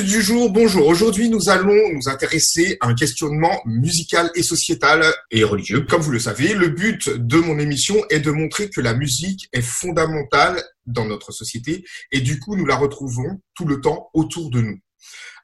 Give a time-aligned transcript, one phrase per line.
[0.00, 0.86] du jour, bonjour.
[0.86, 5.82] Aujourd'hui, nous allons nous intéresser à un questionnement musical et sociétal et religieux.
[5.82, 9.48] Comme vous le savez, le but de mon émission est de montrer que la musique
[9.52, 14.50] est fondamentale dans notre société et du coup, nous la retrouvons tout le temps autour
[14.50, 14.78] de nous.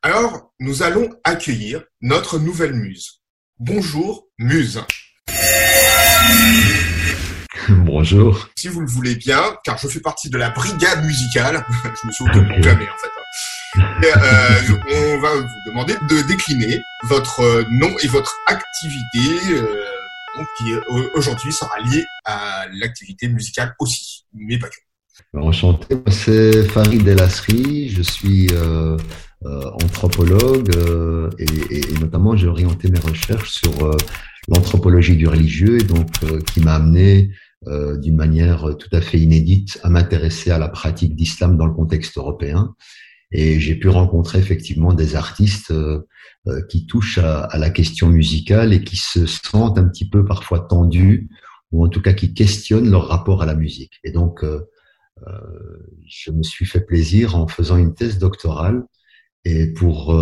[0.02, 3.20] Alors, nous allons accueillir notre nouvelle muse.
[3.58, 4.80] Bonjour, muse.
[7.68, 8.48] Bonjour.
[8.56, 12.12] Si vous le voulez bien, car je fais partie de la brigade musicale, je me
[12.12, 13.17] suis auto-proclamé en fait.
[13.76, 13.80] Euh,
[14.90, 20.72] on va vous demander de décliner votre euh, nom et votre activité, euh, qui
[21.14, 25.38] aujourd'hui sera liée à l'activité musicale aussi, mais pas que.
[25.38, 28.48] Enchanté, c'est Farid El Asri, je suis
[29.44, 30.70] anthropologue
[31.38, 31.44] et,
[31.76, 33.72] et, notamment j'ai orienté mes recherches sur
[34.46, 36.08] l'anthropologie du religieux et donc
[36.46, 37.30] qui m'a amené
[37.66, 42.16] d'une manière tout à fait inédite à m'intéresser à la pratique d'islam dans le contexte
[42.16, 42.74] européen
[43.30, 46.06] et j'ai pu rencontrer effectivement des artistes euh,
[46.46, 50.60] euh, qui touchent à, la question musicale et qui se sentent un petit peu parfois
[50.60, 51.28] tendus,
[51.70, 54.00] ou en tout cas qui questionnent leur rapport à la musique.
[54.04, 54.66] Et donc, euh,
[56.06, 58.84] je me suis fait plaisir en faisant une thèse doctorale
[59.44, 60.16] et pour,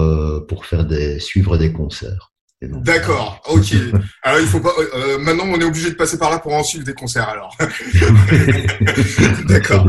[0.49, 2.33] pour faire des, suivre des concerts.
[2.63, 3.75] D'accord, ok.
[4.23, 4.73] Alors il faut pas.
[4.79, 7.29] Euh, euh, maintenant, on est obligé de passer par là pour en suivre des concerts.
[7.29, 7.55] Alors.
[9.47, 9.87] D'accord.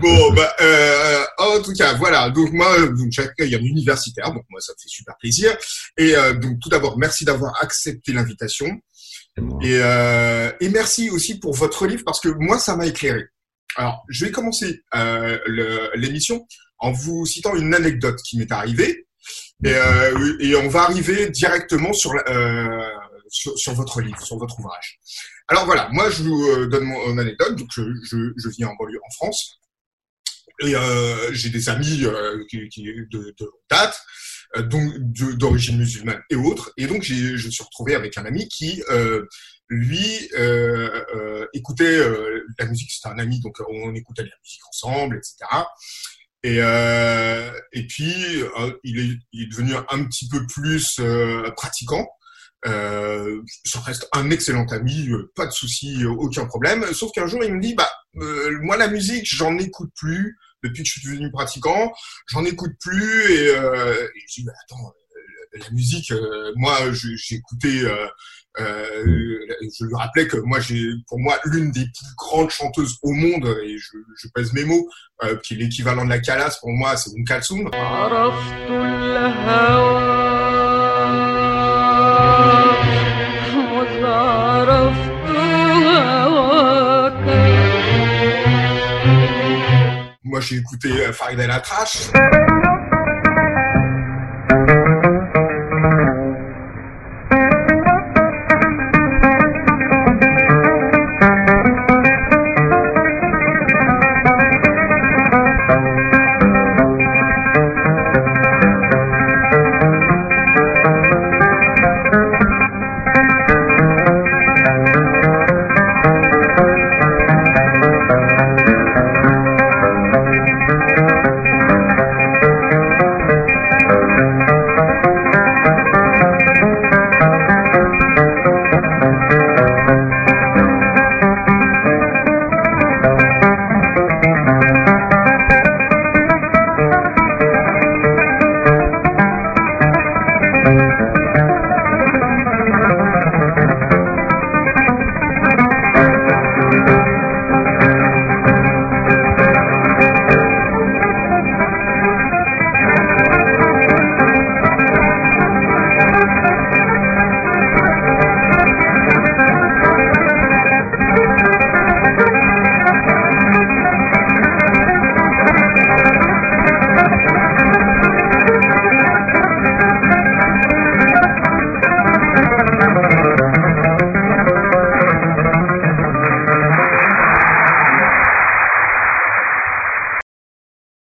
[0.00, 2.30] bon, bah, euh, en tout cas, voilà.
[2.30, 5.56] Donc moi, donc j'accueille un universitaire, donc moi ça me fait super plaisir.
[5.96, 8.66] Et euh, donc tout d'abord, merci d'avoir accepté l'invitation.
[9.62, 9.76] Et,
[10.60, 13.26] et merci aussi pour votre livre parce que moi ça m'a éclairé.
[13.76, 14.82] Alors, je vais commencer
[15.94, 16.44] l'émission
[16.78, 19.07] en vous citant une anecdote qui m'est arrivée.
[19.64, 22.90] Et, euh, et, on va arriver directement sur, euh,
[23.28, 25.00] sur, sur, votre livre, sur votre ouvrage.
[25.48, 27.56] Alors voilà, moi je vous euh, donne mon, anecdote.
[27.56, 29.58] Donc je, je, je vis en banlieue en France
[30.60, 34.00] et euh, j'ai des amis euh, qui, qui, de, de date,
[34.56, 36.72] euh, donc d'origine musulmane et autres.
[36.76, 38.82] Et donc je me suis retrouvé avec un ami qui
[39.68, 40.30] lui
[41.52, 42.00] écoutait
[42.58, 42.90] la musique.
[42.90, 45.36] C'était un ami, donc on écoutait la musique ensemble, etc.
[46.44, 51.50] Et, euh, et puis, euh, il, est, il, est, devenu un petit peu plus euh,
[51.56, 52.06] pratiquant.
[52.66, 56.84] Euh, ça reste un excellent ami, euh, pas de souci, aucun problème.
[56.92, 60.88] Sauf qu'un jour, il me dit, bah, moi, la musique, j'en écoute plus depuis que
[60.88, 61.92] je suis devenu pratiquant.
[62.28, 63.32] J'en écoute plus.
[63.32, 64.92] Et, et je dis, bah, attends,
[65.52, 66.12] la musique,
[66.56, 67.86] moi, j'ai écouté
[68.60, 69.04] euh,
[69.78, 73.46] je lui rappelais que moi, j'ai, pour moi, l'une des plus grandes chanteuses au monde,
[73.64, 74.88] et je, pèse mes mots,
[75.22, 77.24] euh, qui est l'équivalent de la Calas, pour moi, c'est une.
[90.24, 92.10] Moi, j'ai écouté euh, Farid El Atrache.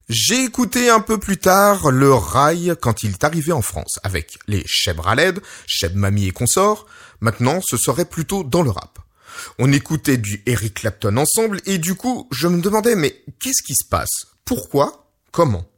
[0.10, 4.40] J'ai écouté un peu plus tard le rail quand il est arrivé en France, avec
[4.48, 6.88] les Cheb Raled, Cheb Mami et consorts.
[7.22, 8.98] Maintenant, ce serait plutôt dans le rap.
[9.60, 13.76] On écoutait du Eric Clapton ensemble et du coup, je me demandais mais qu'est-ce qui
[13.76, 14.26] se passe?
[14.46, 15.12] Pourquoi?
[15.32, 15.70] Comment?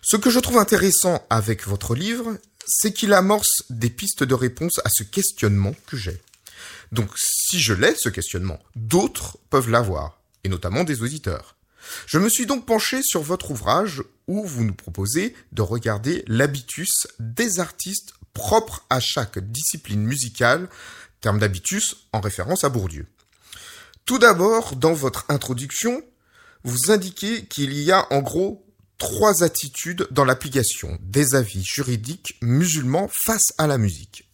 [0.00, 4.78] Ce que je trouve intéressant avec votre livre, c'est qu'il amorce des pistes de réponse
[4.84, 6.22] à ce questionnement que j'ai.
[6.92, 11.55] Donc si je l'ai, ce questionnement, d'autres peuvent l'avoir, et notamment des auditeurs.
[12.06, 17.06] Je me suis donc penché sur votre ouvrage où vous nous proposez de regarder l'habitus
[17.18, 20.68] des artistes propres à chaque discipline musicale,
[21.20, 23.06] terme d'habitus en référence à Bourdieu.
[24.04, 26.02] Tout d'abord, dans votre introduction,
[26.62, 28.64] vous indiquez qu'il y a en gros
[28.98, 34.25] trois attitudes dans l'application des avis juridiques musulmans face à la musique.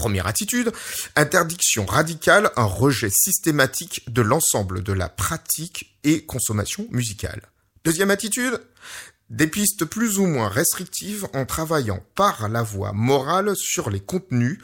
[0.00, 0.72] Première attitude,
[1.14, 7.42] interdiction radicale, un rejet systématique de l'ensemble de la pratique et consommation musicale.
[7.84, 8.62] Deuxième attitude,
[9.28, 14.58] des pistes plus ou moins restrictives en travaillant par la voie morale sur les contenus,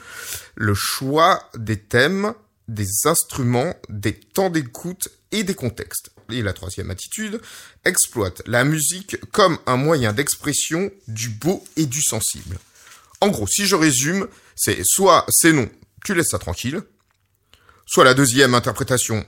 [0.55, 2.33] le choix des thèmes,
[2.67, 6.13] des instruments, des temps d'écoute et des contextes.
[6.31, 7.43] Et la troisième attitude
[7.85, 12.57] exploite la musique comme un moyen d'expression du beau et du sensible.
[13.21, 15.69] En gros, si je résume, c'est soit c'est non,
[16.05, 16.81] tu laisses ça tranquille,
[17.87, 19.25] soit la deuxième interprétation,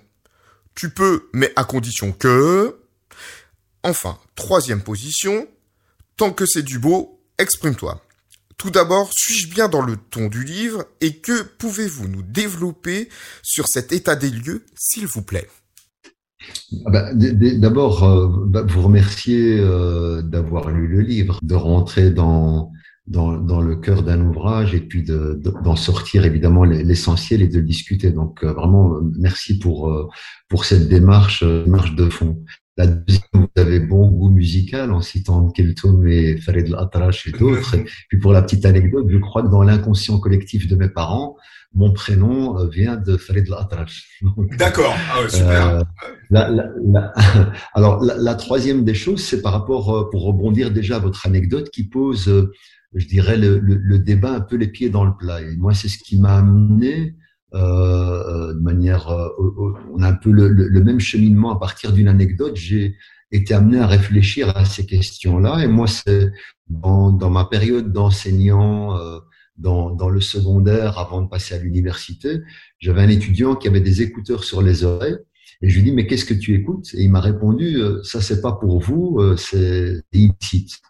[0.75, 2.77] tu peux, mais à condition que...
[3.85, 5.47] Enfin, troisième position,
[6.17, 8.03] tant que c'est du beau, exprime-toi.
[8.57, 13.09] Tout d'abord, suis-je bien dans le ton du livre et que pouvez-vous nous développer
[13.43, 15.49] sur cet état des lieux, s'il vous plaît?
[16.87, 22.73] Ah bah, D'abord, euh, bah, vous remercier euh, d'avoir lu le livre, de rentrer dans,
[23.09, 28.11] dans, le cœur d'un ouvrage et puis d'en sortir évidemment l'essentiel et de le discuter.
[28.11, 30.11] Donc euh, vraiment, merci pour,
[30.49, 32.45] pour cette démarche, démarche de fond.
[32.79, 37.75] La deuxième, vous avez bon goût musical en citant Keltoum et Farid Al-Atrash et d'autres.
[38.09, 41.37] Puis pour la petite anecdote, je crois que dans l'inconscient collectif de mes parents,
[41.75, 44.23] mon prénom euh, vient de Farid Al-Atrash.
[44.59, 45.69] D'accord, ah ouais, super.
[45.69, 45.83] Euh,
[46.31, 47.13] la, la, la,
[47.75, 51.71] alors la, troisième des choses, c'est par rapport, euh, pour rebondir déjà à votre anecdote
[51.71, 52.49] qui pose,
[52.95, 55.43] je dirais, le, le, le, débat un peu les pieds dans le plat.
[55.43, 57.17] Et moi, c'est ce qui m'a amené
[57.55, 59.29] euh, de manière, euh,
[59.93, 62.57] on a un peu le, le, même cheminement à partir d'une anecdote.
[62.57, 62.97] J'ai
[63.33, 65.65] été amené à réfléchir à ces questions-là.
[65.65, 66.31] Et moi, c'est
[66.69, 69.19] dans, dans, ma période d'enseignant euh,
[69.57, 72.41] dans, dans, le secondaire, avant de passer à l'université,
[72.79, 75.17] j'avais un étudiant qui avait des écouteurs sur les oreilles.
[75.63, 76.87] Et je lui dis, mais qu'est-ce que tu écoutes?
[76.95, 80.81] Et il m'a répondu, ça c'est pas pour vous, c'est illicite.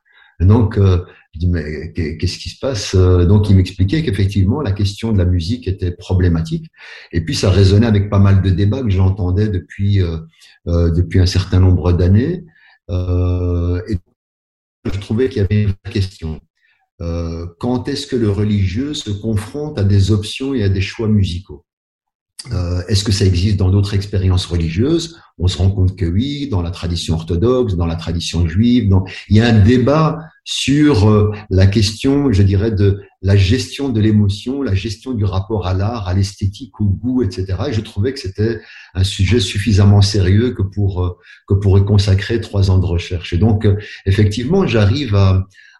[0.40, 1.04] Donc, euh,
[1.34, 5.18] je dis, mais qu'est-ce qui se passe euh, Donc, il m'expliquait qu'effectivement, la question de
[5.18, 6.66] la musique était problématique.
[7.12, 10.18] Et puis, ça résonnait avec pas mal de débats que j'entendais depuis, euh,
[10.66, 12.44] depuis un certain nombre d'années.
[12.90, 13.98] et
[14.92, 16.40] je trouvais qu'il y avait une question.
[17.58, 21.64] quand est-ce que le religieux se confronte à des options et à des choix musicaux?
[22.52, 25.20] Euh, Est-ce que ça existe dans d'autres expériences religieuses?
[25.38, 28.90] On se rend compte que oui, dans la tradition orthodoxe, dans la tradition juive.
[29.28, 30.18] Il y a un débat
[30.50, 35.66] sur euh, la question, je dirais, de la gestion de l'émotion, la gestion du rapport
[35.66, 37.64] à l'art, à l'esthétique, au goût, etc.
[37.68, 38.62] Et je trouvais que c'était
[38.94, 43.34] un sujet suffisamment sérieux que pour euh, que pour consacrer trois ans de recherche.
[43.34, 45.14] Et donc, euh, effectivement, j'arrive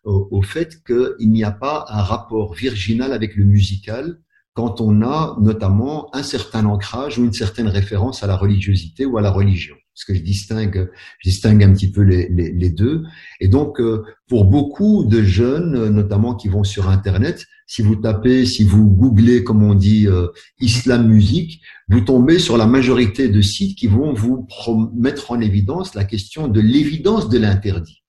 [0.05, 4.19] au, au fait qu'il n'y a pas un rapport virginal avec le musical
[4.53, 9.17] quand on a notamment un certain ancrage ou une certaine référence à la religiosité ou
[9.17, 9.77] à la religion.
[9.99, 10.89] Parce que je distingue,
[11.25, 13.03] distingue un petit peu les, deux.
[13.41, 18.47] Et donc, euh, pour beaucoup de jeunes, notamment qui vont sur Internet, si vous tapez,
[18.47, 20.29] si vous googlez, comme on dit, euh,
[20.61, 24.47] islam musique, vous tombez sur la majorité de sites qui vont vous
[24.95, 28.05] mettre en évidence la question de l'évidence de l'interdit.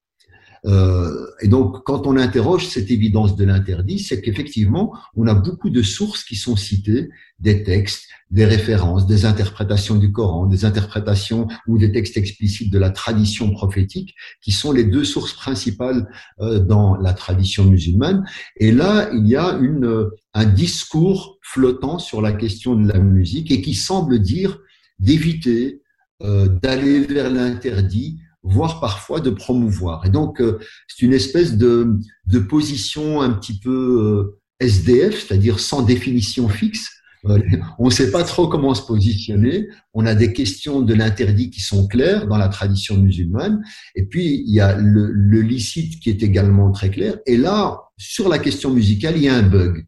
[0.66, 5.70] Euh, et donc, quand on interroge cette évidence de l'interdit, c'est qu'effectivement, on a beaucoup
[5.70, 11.48] de sources qui sont citées, des textes, des références, des interprétations du Coran, des interprétations
[11.68, 16.10] ou des textes explicites de la tradition prophétique, qui sont les deux sources principales
[16.42, 18.26] euh, dans la tradition musulmane.
[18.58, 23.52] Et là, il y a une, un discours flottant sur la question de la musique
[23.52, 24.60] et qui semble dire
[25.00, 25.82] d'éviter
[26.22, 30.06] euh, d'aller vers l'interdit voire parfois de promouvoir.
[30.06, 33.70] Et donc, euh, c'est une espèce de, de, position un petit peu
[34.02, 36.90] euh, SDF, c'est-à-dire sans définition fixe.
[37.26, 37.38] Euh,
[37.80, 39.68] on ne sait pas trop comment se positionner.
[39.94, 43.62] On a des questions de l'interdit qui sont claires dans la tradition musulmane.
[43.96, 47.18] Et puis, il y a le, le licite qui est également très clair.
[47.26, 49.86] Et là, sur la question musicale, il y a un bug.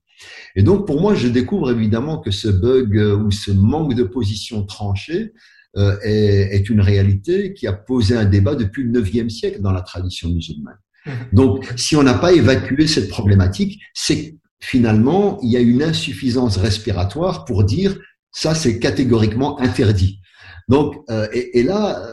[0.56, 4.66] Et donc, pour moi, je découvre évidemment que ce bug ou ce manque de position
[4.66, 5.32] tranchée,
[5.78, 9.72] euh, est, est, une réalité qui a posé un débat depuis le IXe siècle dans
[9.72, 10.76] la tradition musulmane.
[11.06, 11.14] Mhm.
[11.32, 16.58] Donc, si on n'a pas évacué cette problématique, c'est finalement, il y a une insuffisance
[16.58, 17.98] respiratoire pour dire
[18.32, 20.20] ça, c'est catégoriquement interdit.
[20.68, 22.06] Donc, euh, et, et, là,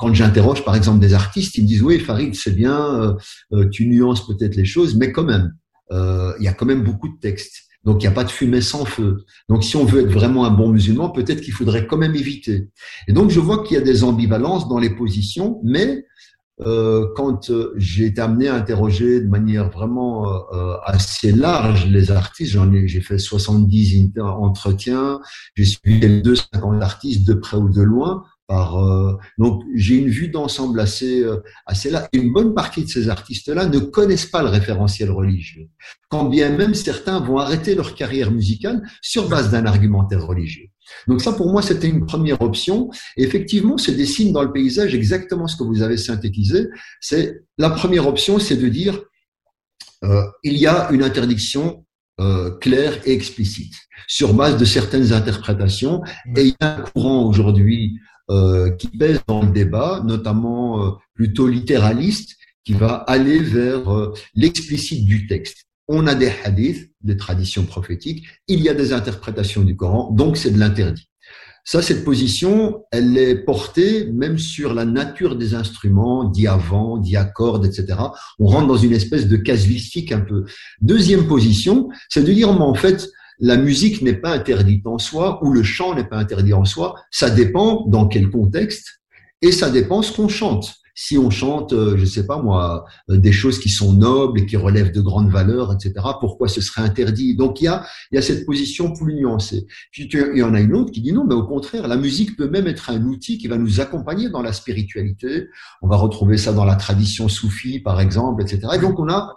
[0.00, 3.16] quand j'interroge par exemple des artistes, ils me disent oui, Farid, c'est bien,
[3.52, 5.52] euh, tu nuances peut-être les choses, mais quand même,
[5.90, 7.62] il y a quand même beaucoup de textes.
[7.84, 9.24] Donc il n'y a pas de fumée sans feu.
[9.48, 12.68] Donc si on veut être vraiment un bon musulman, peut-être qu'il faudrait quand même éviter.
[13.08, 16.06] Et donc je vois qu'il y a des ambivalences dans les positions, mais
[16.66, 22.10] euh, quand euh, j'ai été amené à interroger de manière vraiment euh, assez large les
[22.10, 25.20] artistes, j'en ai, j'ai fait 70 entretiens,
[25.56, 28.24] j'ai suivi les 250 artistes de près ou de loin.
[28.48, 28.76] Par,
[29.38, 31.24] donc j'ai une vue d'ensemble assez
[31.64, 32.08] assez là.
[32.12, 35.68] Une bonne partie de ces artistes-là ne connaissent pas le référentiel religieux,
[36.08, 40.66] quand bien même certains vont arrêter leur carrière musicale sur base d'un argumentaire religieux.
[41.06, 42.90] Donc ça, pour moi, c'était une première option.
[43.16, 46.68] Et effectivement, se dessine dans le paysage exactement ce que vous avez synthétisé.
[47.00, 49.00] C'est la première option, c'est de dire
[50.04, 51.84] euh, il y a une interdiction
[52.20, 53.74] euh, claire et explicite
[54.06, 56.02] sur base de certaines interprétations.
[56.36, 58.11] Et il y a un courant aujourd'hui euh,
[58.78, 65.04] qui pèse dans le débat, notamment euh, plutôt littéraliste, qui va aller vers euh, l'explicite
[65.04, 69.76] du texte on a des hadiths, des traditions prophétiques, il y a des interprétations du
[69.76, 71.08] Coran, donc c'est de l'interdit.
[71.64, 77.98] Ça, cette position, elle est portée même sur la nature des instruments, diavant, diacorde, etc.
[78.40, 80.44] On rentre dans une espèce de casuistique un peu.
[80.80, 83.08] Deuxième position, c'est de dire, mais en fait,
[83.38, 86.94] la musique n'est pas interdite en soi ou le chant n'est pas interdit en soi.
[87.10, 89.02] Ça dépend dans quel contexte
[89.40, 93.16] et ça dépend ce qu'on chante si on chante, euh, je sais pas moi, euh,
[93.16, 96.82] des choses qui sont nobles et qui relèvent de grandes valeurs, etc., pourquoi ce serait
[96.82, 97.34] interdit?
[97.34, 99.66] Donc il y a, il y a cette position plus nuancée.
[99.90, 102.36] Puis il y en a une autre qui dit non, mais au contraire, la musique
[102.36, 105.48] peut même être un outil qui va nous accompagner dans la spiritualité.
[105.80, 108.60] On va retrouver ça dans la tradition soufie, par exemple, etc.
[108.74, 109.34] Et donc on a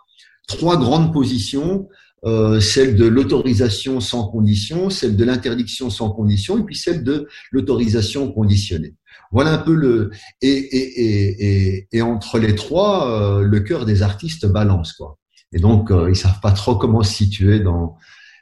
[0.48, 1.88] trois grandes positions.
[2.26, 7.28] Euh, celle de l'autorisation sans condition, celle de l'interdiction sans condition, et puis celle de
[7.52, 8.96] l'autorisation conditionnée.
[9.32, 10.10] Voilà un peu le
[10.42, 15.20] et et et, et, entre les trois, euh, le cœur des artistes balance quoi.
[15.54, 17.96] Et donc euh, ils savent pas trop comment se situer dans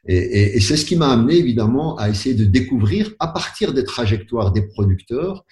[0.07, 3.83] et, et c'est ce qui m'a amené évidemment à essayer de découvrir à partir des
[3.83, 5.43] trajectoires des producteurs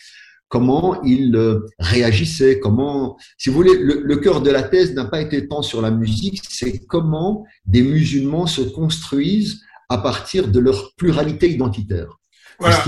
[0.51, 5.05] comment ils euh, réagissaient, comment, si vous voulez, le, le cœur de la thèse n'a
[5.05, 10.59] pas été tant sur la musique, c'est comment des musulmans se construisent à partir de
[10.59, 12.19] leur pluralité identitaire.
[12.59, 12.83] Voilà,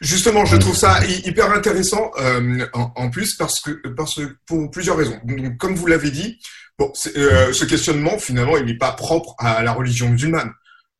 [0.00, 4.96] Justement, je trouve ça hyper intéressant euh, en, plus parce que parce que pour plusieurs
[4.96, 5.20] raisons.
[5.58, 6.38] comme vous l'avez dit,
[6.78, 10.52] bon, euh, ce questionnement finalement, il n'est pas propre à la religion musulmane.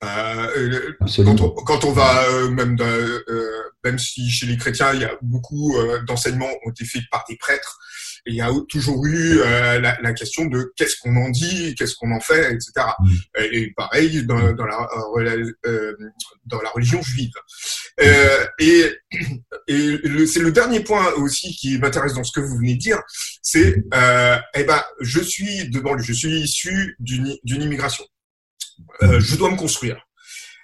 [0.02, 2.76] Euh, quand, on, quand, on, va même
[3.85, 5.76] même si chez les chrétiens il y a beaucoup
[6.07, 7.78] d'enseignements ont été faits par des prêtres
[8.26, 11.75] et il y a toujours eu euh, la, la, question de qu'est-ce qu'on en dit,
[11.75, 12.87] qu'est-ce qu'on en fait, etc.
[12.99, 13.16] Mm.
[13.52, 14.88] Et pareil dans, dans, la,
[15.66, 15.97] euh,
[16.47, 17.33] dans la religion juive.
[18.02, 18.85] Euh, et,
[19.69, 23.00] et c'est le dernier point aussi qui m'intéresse dans ce que vous venez de dire,
[23.42, 28.04] c'est euh, eh ben je suis de je suis issu d'une immigration.
[29.02, 30.00] Euh, je dois me construire.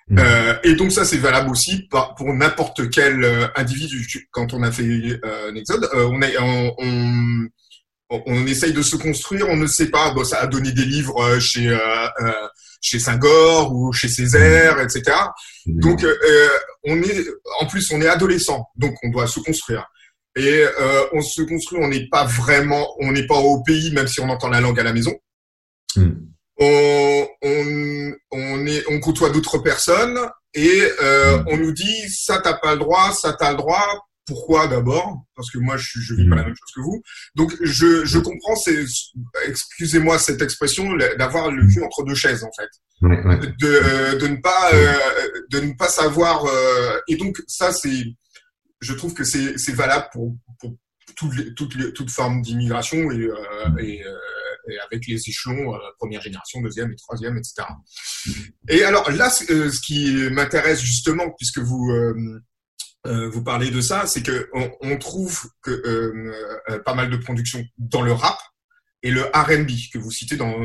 [0.08, 0.18] Mm.
[0.20, 4.06] Euh, et donc ça c'est valable aussi pour n'importe quel euh, individu.
[4.30, 8.94] Quand on a fait euh, un exode, on, est, on, on, on, essaye de se
[8.94, 10.12] construire, on ne sait pas.
[10.12, 11.76] Bon, ça a donné des livres chez
[12.80, 15.16] chez Saint-Gore ou chez Césaire, etc.
[15.66, 15.80] Mm.
[15.80, 16.06] Donc
[16.84, 17.26] on est,
[17.60, 19.84] en plus on est adolescent, donc on doit se construire.
[20.38, 20.64] Et
[21.14, 24.28] on se construit, on n'est pas vraiment, on n'est pas au pays, même si on
[24.28, 25.14] entend la langue à la maison.
[25.96, 26.26] Mm
[26.58, 30.18] on, on, on, est, on côtoie d'autres personnes
[30.54, 31.44] et euh, mm.
[31.48, 33.86] on nous dit ça t'as pas le droit, ça t'as le droit.
[34.26, 35.22] Pourquoi d'abord?
[35.36, 36.46] Parce que moi je, je vis pas la mm.
[36.46, 37.02] même chose que vous.
[37.36, 38.84] Donc je, je comprends, c'est
[39.46, 42.68] excusez-moi cette expression, d'avoir le cul entre deux chaises en fait,
[43.60, 44.94] De, euh, de ne pas euh,
[45.50, 46.44] de ne pas savoir.
[46.44, 48.02] Euh, et donc ça c'est,
[48.80, 50.74] je trouve que c'est valable pour, pour
[51.16, 53.78] toutes les, toutes les, toute forme d'immigration et, mm.
[53.78, 54.02] et
[54.84, 57.66] avec les échelons euh, première génération, deuxième et troisième, etc.
[58.68, 62.40] Et alors là, euh, ce qui m'intéresse justement, puisque vous euh,
[63.28, 66.32] vous parlez de ça, c'est que on, trouve que
[66.84, 68.36] pas mal de productions dans le rap
[69.04, 70.58] et le R&B que vous citez dans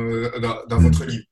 [0.68, 0.84] dans, mm.
[0.84, 1.26] votre livre.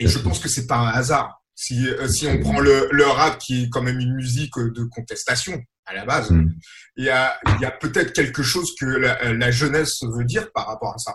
[0.00, 1.42] Et je pense que c'est pas un hasard.
[1.54, 5.62] Si, si on prend le, le rap qui est quand même une musique de contestation
[5.84, 6.54] à la base, mm.
[6.96, 10.50] il y a, il y a peut-être quelque chose que la, la, jeunesse veut dire
[10.52, 11.14] par rapport à ça.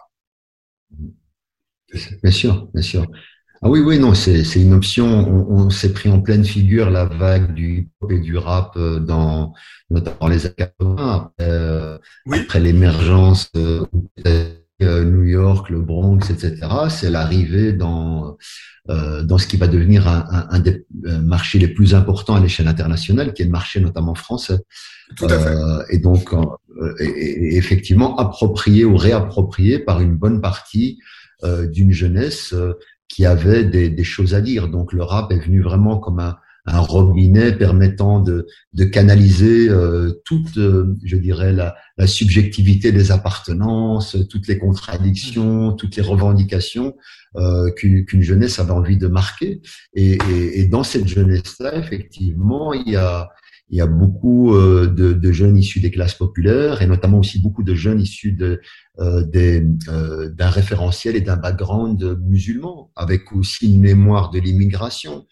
[2.22, 3.06] Bien sûr, bien sûr.
[3.62, 5.06] Ah oui, oui, non, c'est une option.
[5.06, 9.54] On, s'est pris en pleine figure la vague du pop et du rap euh, dans
[9.90, 11.98] notamment les années 80 euh,
[12.32, 13.86] après, l'émergence euh,
[14.80, 16.68] New York, le Bronx, etc.
[16.90, 18.38] C'est l'arrivée dans
[18.88, 23.34] dans ce qui va devenir un, un, des marchés les plus importants à l'échelle internationale,
[23.34, 24.58] qui est le marché notamment français.
[25.16, 25.56] Tout à fait.
[25.96, 26.34] et donc,
[27.00, 30.98] et, effectivement, approprié ou réapproprié par une bonne partie
[31.46, 32.74] euh, d'une jeunesse euh,
[33.08, 34.68] qui avaient des, des, choses à dire.
[34.68, 36.38] Donc le rap est venu vraiment comme un,
[36.72, 43.12] un robinet permettant de, de canaliser euh, toute, euh, je dirais, la, la, subjectivité des
[43.12, 46.96] appartenances, toutes les contradictions, toutes les revendications
[47.36, 49.62] euh, qu'une jeunesse avait envie de marquer.
[49.94, 53.30] Et, et, et dans cette jeunesse-là, effectivement, il y a,
[53.70, 57.40] il y a beaucoup euh, de, de, jeunes issus des classes populaires et notamment aussi
[57.40, 58.62] beaucoup de jeunes issus de,
[59.00, 65.28] euh, euh, d'un référentiel et d'un background musulman, avec aussi une mémoire de l'immigration.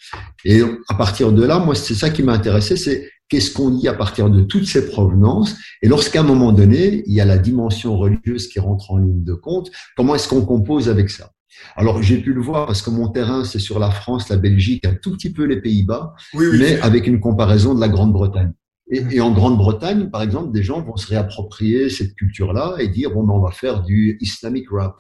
[0.46, 3.88] Et à partir de là, moi, c'est ça qui m'a intéressé, c'est qu'est-ce qu'on dit
[3.88, 5.56] à partir de toutes ces provenances.
[5.82, 9.24] Et lorsqu'à un moment donné, il y a la dimension religieuse qui rentre en ligne
[9.24, 11.32] de compte, comment est-ce qu'on compose avec ça?
[11.76, 14.86] Alors j'ai pu le voir parce que mon terrain c'est sur la France, la Belgique,
[14.86, 18.54] un tout petit peu les Pays-Bas, mais avec une comparaison de la Grande-Bretagne.
[18.90, 19.12] Mmh.
[19.12, 23.24] Et, en Grande-Bretagne, par exemple, des gens vont se réapproprier cette culture-là et dire bon
[23.24, 24.96] ben on va faire du Islamic rap.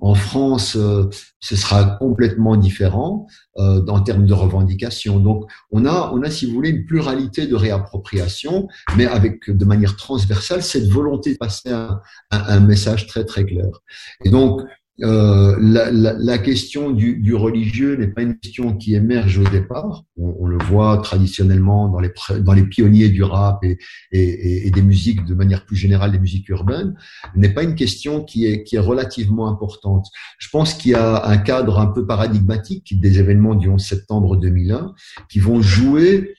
[0.00, 1.08] En France, euh,
[1.40, 3.26] ce sera complètement différent
[3.58, 5.20] euh, en termes de revendication.
[5.20, 9.64] Donc, on a, on a, si vous voulez, une pluralité de réappropriation, mais avec de
[9.64, 13.68] manière transversale cette volonté de passer un, un message très très clair.
[14.24, 14.62] Et donc,
[15.02, 19.44] euh, la, la, la, question du, du religieux n'est pas une question qui émerge au
[19.44, 20.04] départ.
[20.16, 23.76] On, on, le voit traditionnellement dans les, dans les pionniers du rap et,
[24.12, 26.94] et, et, des musiques de manière plus générale, des musiques urbaines.
[27.34, 30.06] N'est pas une question qui est, qui est relativement importante.
[30.38, 34.36] Je pense qu'il y a un cadre un peu paradigmatique des événements du 11 septembre
[34.36, 34.94] 2001
[35.28, 36.34] qui vont jouer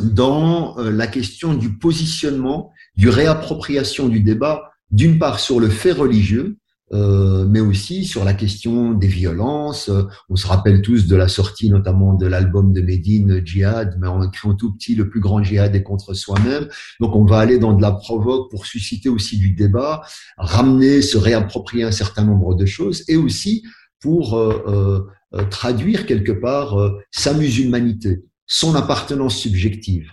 [0.00, 5.92] dans euh, la question du positionnement, du réappropriation du débat, d'une part sur le fait
[5.92, 6.56] religieux,
[6.94, 9.90] euh, mais aussi sur la question des violences.
[10.28, 14.22] On se rappelle tous de la sortie notamment de l'album de Medine, Djihad, mais en
[14.22, 16.68] écrivant tout petit, le plus grand djihad est contre soi-même.
[17.00, 20.02] Donc on va aller dans de la provoque pour susciter aussi du débat,
[20.36, 23.64] ramener, se réapproprier un certain nombre de choses, et aussi
[24.00, 26.76] pour euh, euh, traduire quelque part
[27.10, 30.10] sa musulmanité, son appartenance subjective.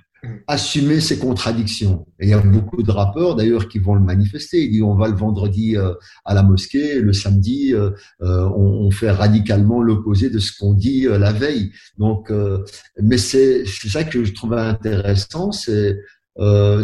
[0.48, 2.06] Assumer ses contradictions.
[2.20, 4.64] Et il y a beaucoup de rappeurs d'ailleurs qui vont le manifester.
[4.64, 5.94] Ils disent on va le vendredi euh,
[6.26, 11.04] à la mosquée, le samedi euh, euh, on, fait radicalement l'opposé de ce qu'on dit
[11.08, 11.72] la veille.
[11.98, 12.34] Donc,
[13.02, 15.98] mais c'est ça que je trouve intéressant, c'est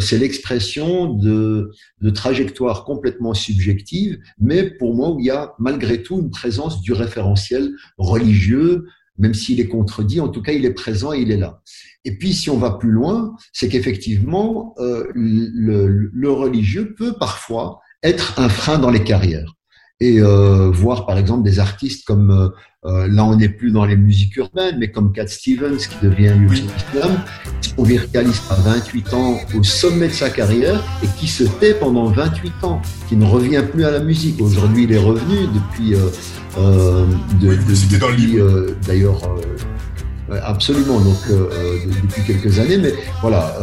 [0.00, 1.72] c'est l'expression de,
[2.02, 6.82] de trajectoires complètement subjectives, mais pour moi où il y a malgré tout une présence
[6.82, 8.84] du référentiel religieux,
[9.18, 11.62] même s'il est contredit, en tout cas, il est présent et il est là.
[12.04, 17.80] Et puis, si on va plus loin, c'est qu'effectivement, euh, le, le, religieux peut parfois
[18.02, 19.55] être un frein dans les carrières.
[19.98, 22.48] Et euh, voir, par exemple, des artistes comme, euh,
[22.84, 26.34] euh là, on n'est plus dans les musiques urbaines, mais comme Cat Stevens, qui devient
[26.52, 27.24] Islam,
[27.62, 31.74] qui se virtualise à 28 ans au sommet de sa carrière et qui se tait
[31.74, 34.38] pendant 28 ans, qui ne revient plus à la musique.
[34.42, 36.10] Aujourd'hui, il est revenu depuis euh,
[36.58, 37.06] euh,
[37.40, 38.44] de, oui, de, dans le livre.
[38.44, 39.40] Euh, d'ailleurs, euh,
[40.42, 41.00] absolument.
[41.00, 41.16] Donc
[42.02, 43.54] depuis quelques années, mais voilà,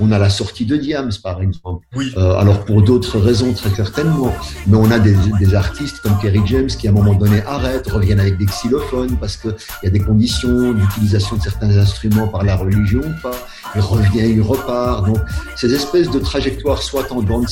[0.00, 1.86] on a la sortie de Diams par exemple.
[1.94, 2.12] Oui.
[2.16, 4.32] alors pour d'autres raisons très certainement,
[4.66, 7.88] mais on a des, des, artistes comme Kerry James qui à un moment donné arrêtent,
[7.90, 9.48] reviennent avec des xylophones parce que
[9.82, 13.36] il y a des conditions d'utilisation de certains instruments par la religion ou pas.
[13.74, 15.06] Il revient, il repart.
[15.06, 15.18] Donc
[15.56, 17.42] ces espèces de trajectoires, soit en dents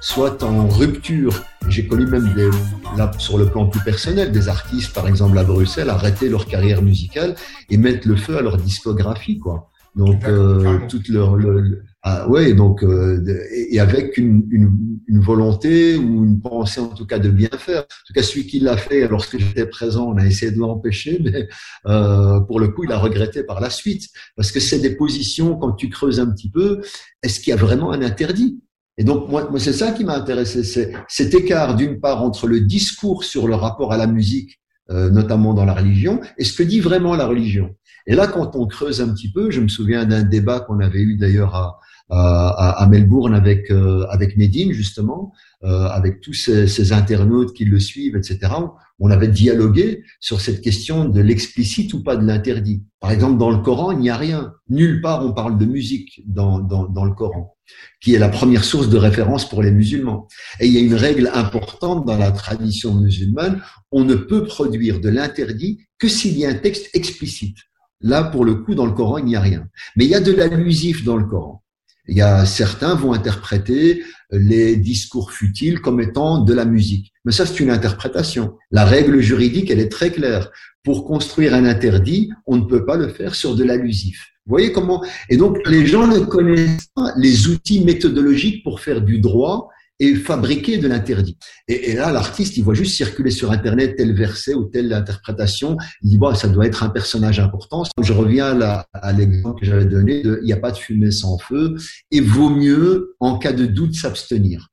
[0.00, 2.48] soit en rupture j'ai connu même des,
[2.96, 6.82] là, sur le plan plus personnel des artistes, par exemple à Bruxelles, arrêter leur carrière
[6.82, 7.34] musicale
[7.68, 9.70] et mettre le feu à leur discographie, quoi.
[9.96, 15.96] Donc euh, toute leur, le, ah, ouais, donc euh, et avec une, une, une, volonté
[15.96, 17.80] ou une pensée en tout cas de bien faire.
[17.80, 21.20] En tout cas, celui qui l'a fait lorsque j'étais présent, on a essayé de l'empêcher,
[21.24, 21.48] mais
[21.86, 25.56] euh, pour le coup, il a regretté par la suite parce que c'est des positions
[25.56, 26.80] quand tu creuses un petit peu.
[27.24, 28.60] Est-ce qu'il y a vraiment un interdit?
[29.00, 32.46] Et donc, moi, moi c'est ça qui m'a intéressé, c'est cet écart, d'une part, entre
[32.46, 34.60] le discours sur le rapport à la musique,
[34.90, 37.74] euh, notamment dans la religion, et ce que dit vraiment la religion.
[38.06, 41.00] Et là, quand on creuse un petit peu, je me souviens d'un débat qu'on avait
[41.00, 41.78] eu d'ailleurs à,
[42.10, 45.32] à, à, Melbourne avec euh, avec Medine justement,
[45.64, 48.52] euh, avec tous ces, ces, internautes qui le suivent, etc.
[48.98, 52.84] On avait dialogué sur cette question de l'explicite ou pas de l'interdit.
[53.00, 54.52] Par exemple, dans le Coran, il n'y a rien.
[54.68, 57.56] Nulle part on parle de musique dans, dans, dans le Coran
[58.00, 60.26] qui est la première source de référence pour les musulmans.
[60.58, 65.00] Et il y a une règle importante dans la tradition musulmane, on ne peut produire
[65.00, 67.56] de l'interdit que s'il y a un texte explicite.
[68.00, 69.68] Là, pour le coup, dans le Coran, il n'y a rien.
[69.96, 71.62] Mais il y a de l'allusif dans le Coran.
[72.08, 74.02] Il y a certains vont interpréter
[74.32, 77.12] les discours futiles comme étant de la musique.
[77.24, 78.56] Mais ça, c'est une interprétation.
[78.70, 80.50] La règle juridique, elle est très claire.
[80.82, 84.28] Pour construire un interdit, on ne peut pas le faire sur de l'allusif.
[84.50, 85.00] Vous voyez comment?
[85.28, 89.68] Et donc, les gens ne connaissent pas les outils méthodologiques pour faire du droit
[90.00, 91.38] et fabriquer de l'interdit.
[91.68, 95.76] Et, là, l'artiste, il voit juste circuler sur Internet tel verset ou telle interprétation.
[96.02, 97.84] Il dit, bon, ça doit être un personnage important.
[98.02, 101.12] Je reviens là, à l'exemple que j'avais donné de, il n'y a pas de fumée
[101.12, 101.76] sans feu
[102.10, 104.66] et vaut mieux, en cas de doute, s'abstenir.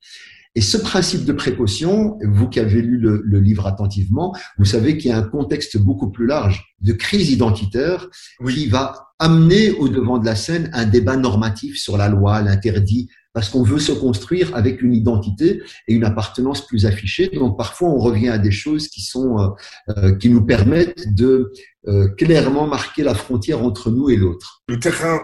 [0.58, 4.98] Et ce principe de précaution, vous qui avez lu le, le livre attentivement, vous savez
[4.98, 8.10] qu'il y a un contexte beaucoup plus large de crise identitaire
[8.50, 13.08] qui va amener au devant de la scène un débat normatif sur la loi, l'interdit,
[13.38, 17.30] parce qu'on veut se construire avec une identité et une appartenance plus affichée.
[17.32, 19.50] Donc parfois on revient à des choses qui sont euh,
[19.96, 21.52] euh, qui nous permettent de
[21.88, 24.64] euh, clairement marquer la frontière entre nous et l'autre.
[24.68, 25.20] Le terrain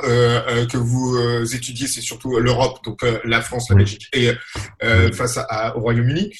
[0.71, 1.17] que vous
[1.55, 4.31] étudiez, c'est surtout l'Europe, donc la France, la Belgique et
[5.11, 5.39] face
[5.75, 6.31] au Royaume-Uni.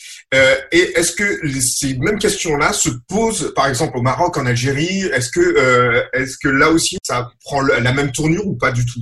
[0.72, 5.02] et est-ce que ces mêmes questions-là se posent, par exemple, au Maroc, en Algérie?
[5.08, 9.02] Est-ce que est-ce que là aussi ça prend la même tournure ou pas du tout?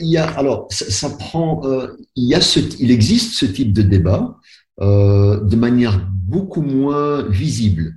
[0.00, 3.72] Il y a, alors, ça, prend, euh, il, y a ce, il existe ce type
[3.72, 4.36] de débat
[4.80, 7.94] euh, de manière beaucoup moins visible.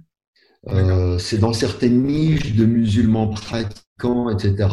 [0.69, 4.67] Euh, c'est dans certaines niches de musulmans pratiquants, etc.,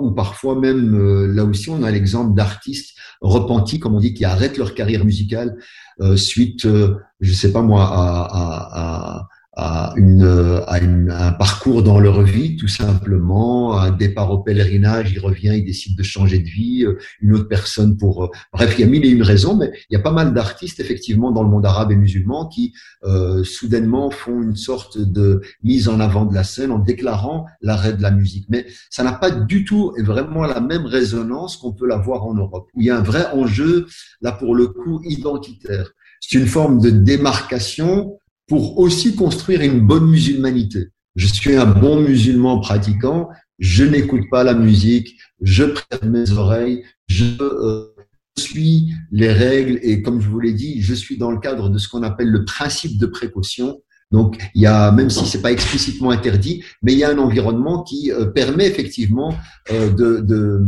[0.00, 4.24] ou parfois même, euh, là aussi, on a l'exemple d'artistes repentis, comme on dit, qui
[4.24, 5.56] arrêtent leur carrière musicale
[6.00, 6.66] euh, suite,
[7.20, 12.22] je sais pas moi, à, à, à à, une, à une, un parcours dans leur
[12.22, 16.84] vie, tout simplement, un départ au pèlerinage, il revient, il décide de changer de vie,
[16.84, 18.24] euh, une autre personne pour...
[18.24, 20.32] Euh, bref, il y a mille et une raisons, mais il y a pas mal
[20.32, 22.72] d'artistes, effectivement, dans le monde arabe et musulman qui,
[23.04, 27.92] euh, soudainement, font une sorte de mise en avant de la scène en déclarant l'arrêt
[27.92, 28.46] de la musique.
[28.48, 32.32] Mais ça n'a pas du tout et vraiment la même résonance qu'on peut l'avoir en
[32.32, 33.86] Europe, où il y a un vrai enjeu,
[34.22, 35.92] là, pour le coup, identitaire.
[36.20, 40.88] C'est une forme de démarcation pour aussi construire une bonne musulmanité.
[41.14, 43.28] Je suis un bon musulman pratiquant,
[43.58, 47.94] je n'écoute pas la musique, je prête mes oreilles, je euh,
[48.38, 51.78] suis les règles et comme je vous l'ai dit, je suis dans le cadre de
[51.78, 53.82] ce qu'on appelle le principe de précaution.
[54.10, 57.18] Donc, il y a, même si c'est pas explicitement interdit, mais il y a un
[57.18, 59.34] environnement qui euh, permet effectivement
[59.70, 60.60] euh, de, de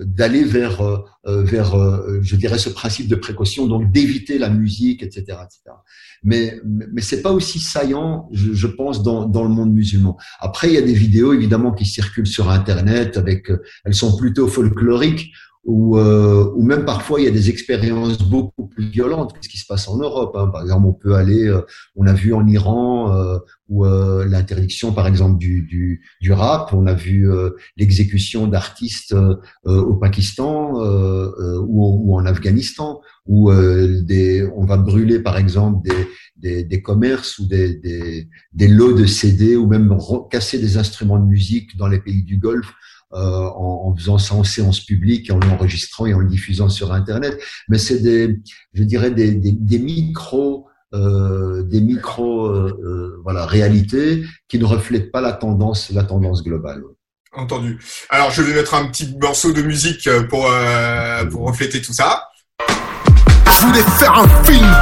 [0.00, 4.48] d'aller vers, euh, euh, vers euh, je dirais, ce principe de précaution, donc d'éviter la
[4.48, 5.38] musique, etc.
[5.44, 5.76] etc.
[6.22, 10.16] Mais, mais c'est pas aussi saillant, je, je pense, dans, dans le monde musulman.
[10.40, 13.50] Après, il y a des vidéos, évidemment, qui circulent sur Internet, avec,
[13.84, 15.32] elles sont plutôt folkloriques,
[15.64, 19.58] ou, euh, même parfois il y a des expériences beaucoup plus violentes que ce qui
[19.58, 20.36] se passe en Europe.
[20.36, 20.48] Hein.
[20.48, 21.62] Par exemple, on peut aller, euh,
[21.96, 26.72] on a vu en Iran euh, où euh, l'interdiction, par exemple, du, du, du, rap,
[26.72, 27.28] on a vu
[27.76, 29.14] l'exécution d'artistes
[29.64, 36.64] au Pakistan ou, ou, en Afghanistan, où des, on va brûler, par exemple, des, des,
[36.64, 39.94] des commerces ou des, des, des lots de CD ou même
[40.30, 44.34] casser des instruments de musique dans les pays du Golfe euh, en, en, faisant ça
[44.34, 47.40] en séance publique, en l'enregistrant et en le diffusant sur Internet.
[47.68, 48.38] Mais c'est des,
[48.74, 54.64] je dirais, des, des, des micros euh, des micro euh, euh, voilà réalités qui ne
[54.64, 56.82] reflètent pas la tendance la tendance globale.
[57.32, 57.78] Entendu.
[58.08, 62.24] Alors je vais mettre un petit morceau de musique pour euh, pour refléter tout ça.
[63.60, 64.76] Je voulais faire un film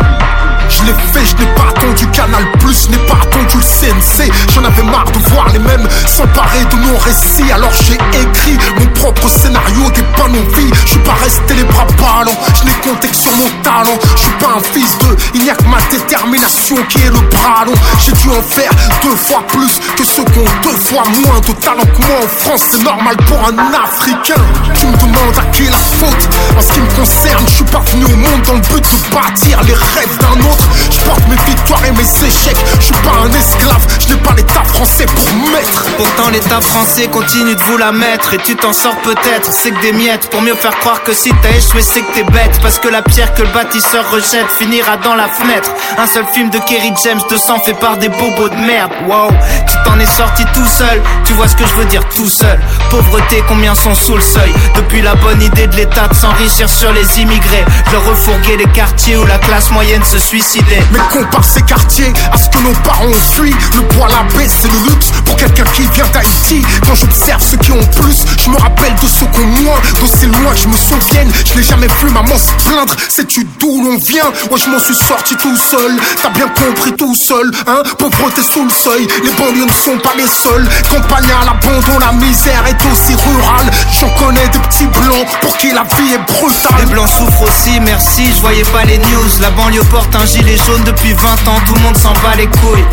[0.69, 4.31] je l'ai fait, je n'ai pas attendu Canal Plus, je n'ai pas attendu le CNC.
[4.53, 7.51] J'en avais marre de voir les mêmes s'emparer de nos récits.
[7.53, 10.71] Alors j'ai écrit mon propre scénario des pas non vie.
[10.85, 13.99] Je suis pas resté les bras ballants, je n'ai compté que sur mon talent.
[14.17, 17.21] Je suis pas un fils de, il n'y a que ma détermination qui est le
[17.31, 17.75] bras long.
[18.05, 18.71] J'ai dû en faire
[19.03, 22.29] deux fois plus que ceux qui ont deux fois moins de talent que moi en
[22.29, 22.63] France.
[22.71, 24.43] C'est normal pour un Africain.
[24.75, 26.29] Tu me demandes à qui la faute.
[26.57, 29.15] En ce qui me concerne, je suis pas venu au monde dans le but de
[29.15, 30.65] bâtir les rêves d'un autre.
[30.91, 32.57] Je porte mes victoires et mes échecs.
[32.79, 35.85] Je suis pas un esclave, je n'ai pas l'état français pour mettre.
[35.97, 38.35] Pourtant, l'état français continue de vous la mettre.
[38.35, 40.31] Et tu t'en sors peut-être, c'est que des miettes.
[40.31, 42.59] Pour mieux faire croire que si t'as échoué, c'est que t'es bête.
[42.63, 45.71] Parce que la pierre que le bâtisseur rejette finira dans la fenêtre.
[45.99, 48.93] Un seul film de Kerry James de sang fait par des bobos de merde.
[49.09, 49.31] Wow,
[49.67, 51.03] tu t'en es sorti tout seul.
[51.25, 52.59] Tu vois ce que je veux dire tout seul.
[52.91, 54.53] Pauvreté, combien sont sous le seuil.
[54.75, 57.65] Depuis la bonne idée de l'état de s'enrichir sur les immigrés.
[57.91, 60.65] Je refourguer les quartiers où la classe moyenne se suicide.
[60.93, 63.55] Mais compare ces quartiers à ce que nos parents ont fui.
[63.75, 66.63] Le poids, la baie, c'est le luxe pour quelqu'un qui vient d'Haïti.
[66.87, 69.79] Quand j'observe ceux qui ont plus, je me rappelle de ceux qui ont moins.
[70.01, 72.95] D'aussi loin que je me souvienne, je n'ai jamais vu maman se plaindre.
[73.09, 74.31] Sais-tu d'où l'on vient?
[74.51, 75.97] Moi, je m'en suis sorti tout seul.
[76.23, 77.83] T'as bien compris tout seul, hein?
[77.99, 80.69] Pauvreté sous le seuil, les banlieues ne sont pas les seuls.
[80.91, 83.71] Campagne à l'abandon, la misère est aussi rurale.
[84.01, 86.81] J'en connais des petits blancs pour qui la vie est brutale.
[86.81, 89.41] Les blancs souffrent aussi, merci, je voyais pas les news.
[89.41, 92.47] La banlieue porte un gilet jaune depuis 20 ans, tout le monde s'en bat les
[92.47, 92.85] couilles.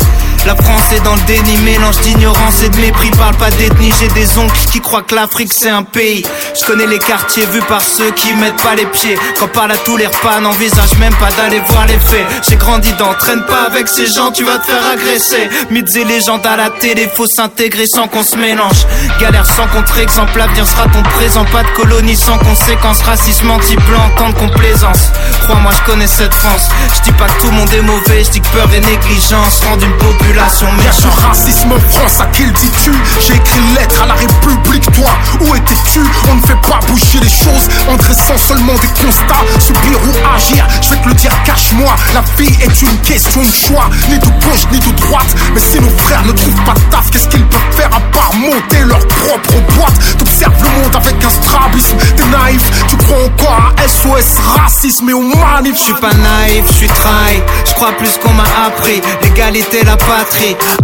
[0.46, 3.10] La France t'es dans le déni, mélange d'ignorance et de mépris.
[3.12, 6.22] Parle pas d'ethnie, j'ai des oncles qui croient que l'Afrique c'est un pays.
[6.60, 9.16] Je connais les quartiers vus par ceux qui mettent pas les pieds.
[9.38, 12.26] Quand parle à tous les repas, n'envisage même pas d'aller voir les faits.
[12.46, 15.48] J'ai grandi dans, traîne pas avec ces gens, tu vas te faire agresser.
[15.70, 18.86] Mythes et légendes à la télé, faut s'intégrer sans qu'on se mélange.
[19.20, 21.46] Galère sans contre-exemple, l'avenir sera ton présent.
[21.46, 25.10] Pas de colonie sans conséquences, racisme anti-blanc, tant de complaisance.
[25.44, 26.68] Crois-moi, je connais cette France.
[26.96, 29.60] Je dis pas que tout le monde est mauvais, je dis que peur et négligence
[29.64, 30.84] rendent une population méchante.
[30.84, 32.92] Y'a racisme en France, à qui le dis-tu?
[33.20, 36.00] J'ai écrit lettre à la République, toi, où étais-tu?
[36.30, 39.44] On ne fait pas bouger les choses en dressant seulement des constats.
[39.58, 41.94] Subir ou agir, je vais te le dire, cache-moi.
[42.14, 45.34] La vie est une question de choix, ni de gauche ni de droite.
[45.54, 48.34] Mais si nos frères ne trouvent pas de taf, qu'est-ce qu'ils peuvent faire à part
[48.34, 50.18] monter leur propre boîte?
[50.18, 55.12] T'observes le monde avec un strabisme, t'es naïf, tu crois encore à SOS racisme et
[55.12, 55.76] au manif.
[55.76, 57.42] Je suis pas naïf, je suis trahi.
[57.66, 59.00] Je crois plus qu'on m'a appris.
[59.22, 59.96] L'égalité, la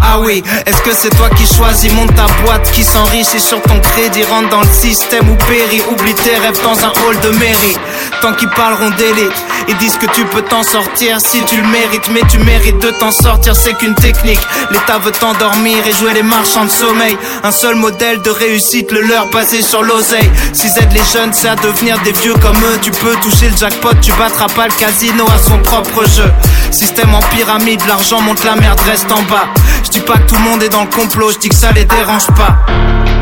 [0.02, 1.92] Ah oui, est-ce que c'est toi qui choisis?
[1.92, 4.24] Monte ta boîte qui s'enrichit sur ton crédit.
[4.24, 5.82] Rentre dans le système ou périt.
[5.90, 7.76] Oublie tes rêves dans un hall de mairie.
[8.20, 9.32] Tant qu'ils parleront d'élite,
[9.68, 12.08] ils disent que tu peux t'en sortir si tu le mérites.
[12.10, 14.40] Mais tu mérites de t'en sortir, c'est qu'une technique.
[14.70, 17.16] L'État veut t'endormir et jouer les marchands de sommeil.
[17.42, 20.30] Un seul modèle de réussite, le leur basé sur l'oseille.
[20.52, 22.78] Si aide les jeunes, c'est à devenir des vieux comme eux.
[22.82, 26.30] Tu peux toucher le jackpot, tu battras pas le casino à son propre jeu.
[26.70, 29.48] Système en pyramide, l'argent monte, la merde reste en bas.
[29.84, 31.72] Je dis pas que tout le monde est dans le complot, je dis que ça
[31.72, 32.58] les dérange pas.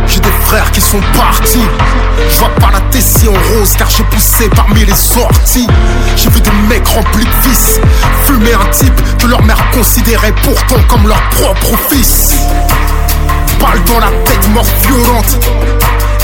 [0.06, 1.66] J'ai des frères qui sont partis.
[2.30, 5.66] Je vois pas la tessie en rose car j'ai poussé parmi les sorties.
[6.16, 7.80] J'ai vu des mecs remplis de fils
[8.24, 12.34] fumer un type que leur mère considérait pourtant comme leur propre fils.
[13.60, 15.38] Balle dans la tête, mort violente.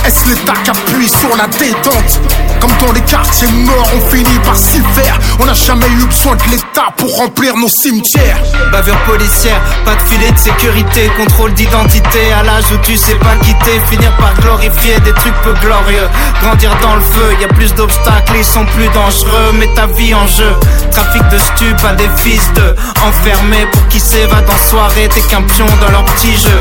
[0.07, 2.21] Est-ce l'État qui appuie sur la détente
[2.61, 5.19] Comme dans les quartiers morts, on finit par s'y faire.
[5.41, 8.37] On n'a jamais eu besoin de l'État pour remplir nos cimetières.
[8.71, 13.35] Bavure policière, pas de filet de sécurité, contrôle d'identité à l'âge où tu sais pas
[13.37, 16.09] quitter, finir par glorifier des trucs peu glorieux.
[16.43, 20.15] Grandir dans le feu, y a plus d'obstacles, ils sont plus dangereux, mais ta vie
[20.15, 20.53] en jeu.
[20.91, 22.75] Trafic de stup à des fils de
[23.07, 26.61] enfermés pour qui s'évadent en soirée, t'es qu'un pion dans leur petit jeu.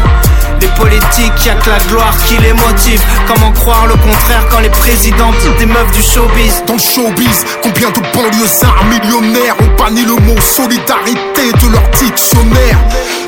[0.62, 3.01] Les politiques, y'a que la gloire qui les motive.
[3.34, 6.63] Comment croire le contraire quand les présidents des meufs du showbiz.
[6.67, 12.78] Dans le showbiz, combien de banlieusards millionnaires ont banni le mot solidarité de leur dictionnaire?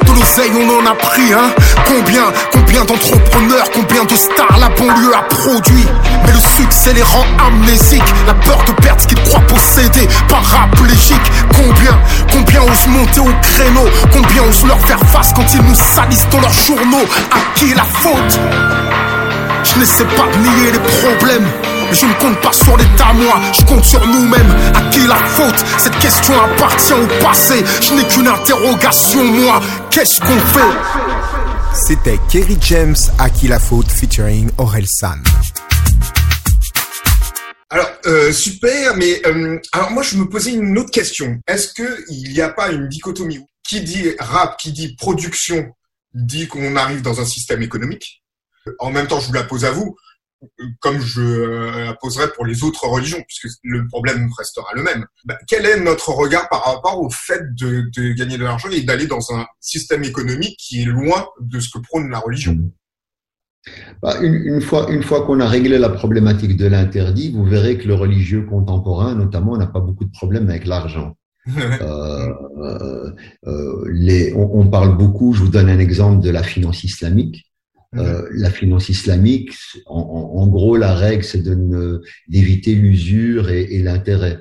[0.06, 1.50] De l'oseille on en a pris, hein?
[1.88, 5.88] Combien, combien d'entrepreneurs, combien de stars la banlieue a produit?
[6.28, 8.14] Mais le succès les rend amnésiques.
[8.28, 12.00] La peur de perdre qu'ils croient posséder, paraplégiques Combien,
[12.32, 13.90] combien osent monter au créneau?
[14.14, 17.06] Combien osent leur faire face quand ils nous salissent dans leurs journaux?
[17.32, 18.40] À qui la faute?
[19.66, 21.48] Je n'essaie pas de nier les problèmes.
[21.90, 24.56] Mais je ne compte pas sur l'État, moi, je compte sur nous-mêmes.
[24.74, 25.64] À qui la faute?
[25.78, 27.64] Cette question appartient au passé.
[27.82, 29.62] Je n'ai qu'une interrogation, moi.
[29.92, 30.76] Qu'est-ce qu'on fait?
[31.74, 35.22] C'était Kerry James, À qui la faute, featuring Aurel San.
[37.70, 41.40] Alors euh, super, mais euh, alors moi je me posais une autre question.
[41.48, 43.44] Est-ce que il n'y a pas une dichotomie?
[43.68, 45.66] Qui dit rap, qui dit production,
[46.14, 48.24] dit qu'on arrive dans un système économique?
[48.80, 49.96] En même temps, je vous la pose à vous,
[50.80, 55.06] comme je la poserai pour les autres religions, puisque le problème restera le même.
[55.26, 59.08] Bah, quel est notre regard par rapport au fait de, gagner de l'argent et d'aller
[59.08, 62.58] dans un système économique qui est loin de ce que prône la religion?
[64.02, 67.88] Bah, une, fois, une fois qu'on a réglé la problématique de l'interdit, vous verrez que
[67.88, 71.16] le religieux contemporain, notamment, n'a pas beaucoup de problèmes avec l'argent.
[71.82, 73.12] Euh, euh,
[73.46, 77.46] euh, on, parle beaucoup, je vous donne un exemple de la finance islamique.
[77.98, 79.52] Euh, la finance islamique,
[79.86, 81.44] en, en, gros, la règle, c'est
[82.28, 84.40] d'éviter l'usure et, et l'intérêt.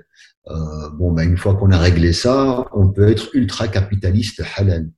[0.48, 4.90] Euh, bon, ben, une fois qu'on a réglé ça, on peut être ultra capitaliste halal.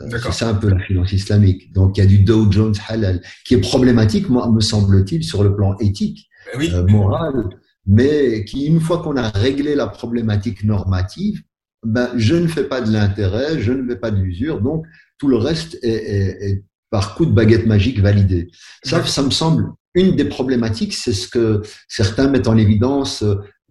[0.00, 1.72] Euh, c'est ça un peu la finance islamique.
[1.72, 5.42] Donc, il y a du Dow Jones halal, qui est problématique, moi, me semble-t-il, sur
[5.42, 7.48] le plan éthique, eh euh, moral,
[7.86, 11.42] mais qui, une fois qu'on a réglé la problématique normative,
[11.84, 14.84] ben, je ne fais pas de l'intérêt, je ne fais pas de l'usure, donc
[15.16, 18.50] tout le reste est, est, est par coup de baguette magique validé.
[18.82, 23.22] Ça, ça me semble une des problématiques, c'est ce que certains mettent en évidence,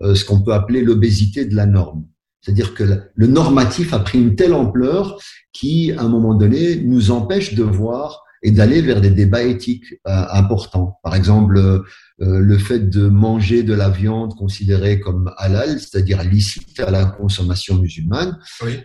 [0.02, 2.06] euh, ce qu'on peut appeler l'obésité de la norme.
[2.42, 5.20] C'est-à-dire que le normatif a pris une telle ampleur
[5.52, 9.94] qui, à un moment donné, nous empêche de voir et d'aller vers des débats éthiques
[10.08, 11.00] euh, importants.
[11.04, 11.58] Par exemple,
[12.22, 17.06] euh, le fait de manger de la viande considérée comme halal, c'est-à-dire licite à la
[17.06, 18.38] consommation musulmane.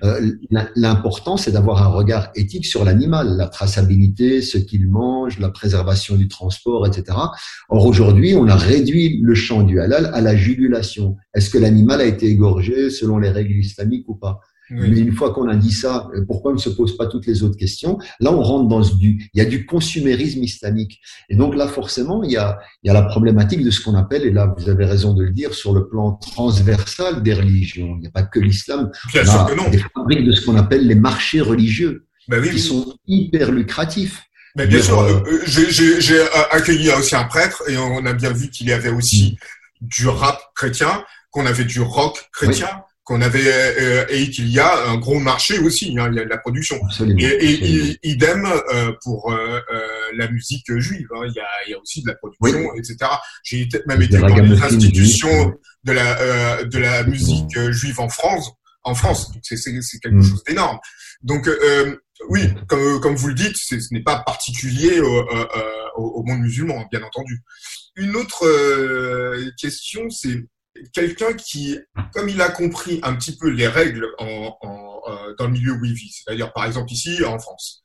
[0.04, 0.30] Euh,
[0.76, 6.14] L'important, c'est d'avoir un regard éthique sur l'animal, la traçabilité, ce qu'il mange, la préservation
[6.14, 7.18] du transport, etc.
[7.68, 11.16] Or, aujourd'hui, on a réduit le champ du halal à la jugulation.
[11.34, 14.40] Est-ce que l'animal a été égorgé selon les règles islamiques ou pas?
[14.70, 17.42] Mais une fois qu'on a dit ça, pourquoi on ne se pose pas toutes les
[17.42, 17.98] autres questions?
[18.20, 21.00] Là, on rentre dans ce du, il y a du consumérisme islamique.
[21.28, 23.94] Et donc là, forcément, il y a, il y a la problématique de ce qu'on
[23.94, 27.94] appelle, et là, vous avez raison de le dire, sur le plan transversal des religions.
[27.96, 28.90] Il n'y a pas que l'islam.
[29.12, 29.68] Bien sûr que non.
[29.68, 34.22] Des fabriques de ce qu'on appelle les marchés religieux, ben oui, qui sont hyper lucratifs.
[34.56, 36.20] Mais bien sûr, euh, euh, j'ai
[36.52, 39.36] accueilli aussi un prêtre et on a bien vu qu'il y avait aussi
[39.80, 39.86] mm.
[39.88, 42.68] du rap chrétien, qu'on avait du rock chrétien,
[43.04, 45.94] qu'on avait euh, et qu'il y a un gros marché aussi.
[45.98, 46.76] Hein, il y a de la production.
[47.18, 48.48] et, idem
[49.02, 49.34] pour
[50.16, 51.08] la musique juive.
[51.14, 52.96] Hein, il, y a, il, y a, aussi de la production, etc.
[53.42, 58.50] J'ai même été dans les institutions de la de la musique juive en France.
[58.86, 60.22] En France, c'est quelque mm.
[60.22, 60.78] chose d'énorme.
[61.22, 61.48] Donc
[62.28, 65.62] oui, comme, comme vous le dites, ce n'est pas particulier au, euh, euh,
[65.96, 67.42] au, monde musulman, bien entendu.
[67.96, 70.44] Une autre euh, question, c'est
[70.92, 71.78] quelqu'un qui,
[72.12, 75.00] comme il a compris un petit peu les règles en, en,
[75.38, 77.82] dans le milieu où il vit, c'est-à-dire par exemple ici en France,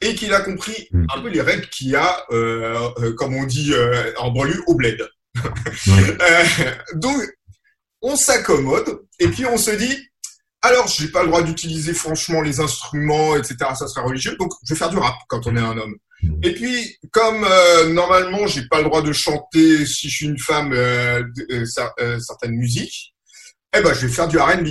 [0.00, 1.06] et qu'il a compris hmm.
[1.14, 2.24] un peu les règles qu'il y a,
[3.16, 3.72] comme on dit
[4.18, 5.08] en banlieue, au bled.
[6.94, 7.22] donc,
[8.02, 9.96] on s'accommode et puis on se dit,
[10.62, 13.56] alors, j'ai pas le droit d'utiliser franchement les instruments, etc.
[13.74, 14.36] Ça serait religieux.
[14.38, 15.96] Donc, je vais faire du rap quand on est un homme.
[16.22, 16.40] Mmh.
[16.42, 20.38] Et puis, comme euh, normalement, j'ai pas le droit de chanter si je suis une
[20.38, 21.64] femme euh, euh,
[22.00, 23.14] euh certaines musiques,
[23.76, 24.68] eh ben, je vais faire du R&B.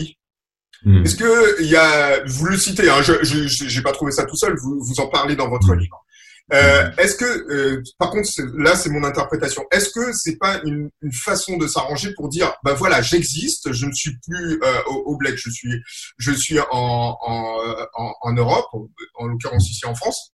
[0.83, 1.05] Mmh.
[1.05, 4.25] Est-ce que il y a, vous le citez, hein, je, je, j'ai pas trouvé ça
[4.25, 4.55] tout seul.
[4.61, 5.79] Vous, vous en parlez dans votre mmh.
[5.79, 6.05] livre.
[6.53, 9.63] Euh, est-ce que, euh, par contre, là, c'est mon interprétation.
[9.71, 13.85] Est-ce que c'est pas une, une, façon de s'arranger pour dire, ben voilà, j'existe, je
[13.85, 15.81] ne suis plus euh, au, au bled, je suis,
[16.17, 18.67] je suis en, en, en, en Europe,
[19.15, 20.33] en l'occurrence ici en France.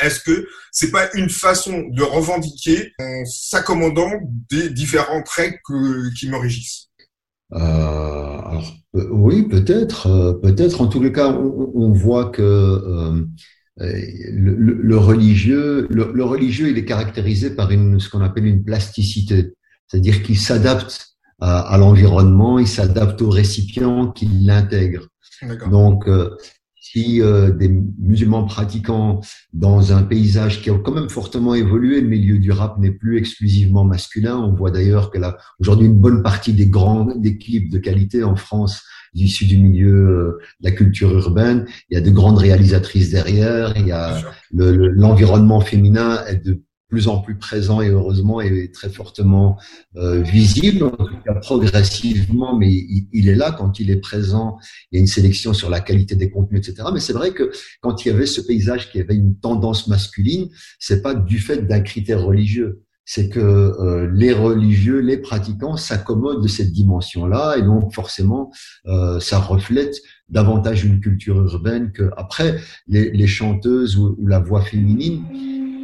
[0.00, 4.10] Est-ce que c'est pas une façon de revendiquer en s'accommodant
[4.50, 5.58] des différentes règles
[6.18, 6.88] qui me régissent
[7.54, 10.82] euh, alors, oui, peut-être, peut-être.
[10.82, 13.22] En tous les cas, on, on voit que euh,
[13.78, 19.54] le, le, religieux, le, religieux, il est caractérisé par une, ce qu'on appelle une plasticité,
[19.86, 25.08] c'est-à-dire qu'il s'adapte à, à l'environnement, il s'adapte au récipient, qu'il l'intègre.
[25.70, 26.36] Donc, euh,
[26.92, 29.20] si euh, des musulmans pratiquants
[29.52, 33.18] dans un paysage qui a quand même fortement évolué, le milieu du rap n'est plus
[33.18, 34.36] exclusivement masculin.
[34.36, 38.36] On voit d'ailleurs que là, aujourd'hui, une bonne partie des grandes équipes de qualité en
[38.36, 38.82] France
[39.14, 41.66] issus du milieu euh, de la culture urbaine.
[41.90, 43.74] Il y a de grandes réalisatrices derrière.
[43.76, 44.22] Il y a
[44.52, 49.58] l'environnement féminin est de plus en plus présent et heureusement est très fortement
[49.96, 50.90] euh, visible,
[51.40, 54.58] progressivement, mais il, est là quand il est présent.
[54.90, 56.88] Il y a une sélection sur la qualité des contenus, etc.
[56.92, 60.48] Mais c'est vrai que quand il y avait ce paysage qui avait une tendance masculine,
[60.78, 66.42] c'est pas du fait d'un critère religieux c'est que euh, les religieux, les pratiquants s'accommodent
[66.42, 68.52] de cette dimension-là, et donc forcément,
[68.84, 69.96] euh, ça reflète
[70.28, 75.24] davantage une culture urbaine que après les, les chanteuses ou, la voix féminine.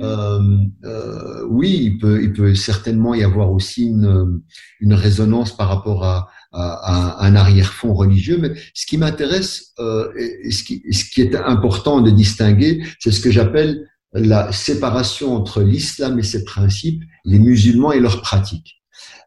[0.03, 0.41] Euh,
[0.85, 4.41] euh, oui, il peut, il peut certainement y avoir aussi une,
[4.81, 10.09] une résonance par rapport à, à, à un arrière-fond religieux, mais ce qui m'intéresse euh,
[10.51, 15.63] ce qui, ce qui est important de distinguer, c'est ce que j'appelle la séparation entre
[15.63, 18.83] l'islam et ses principes, les musulmans et leurs pratiques.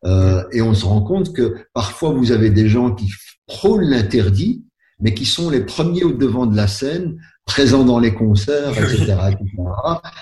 [0.06, 3.10] Euh, et on se rend compte que parfois vous avez des gens qui
[3.47, 4.63] prônent l'interdit,
[4.99, 9.15] mais qui sont les premiers au devant de la scène, présents dans les concerts, etc.,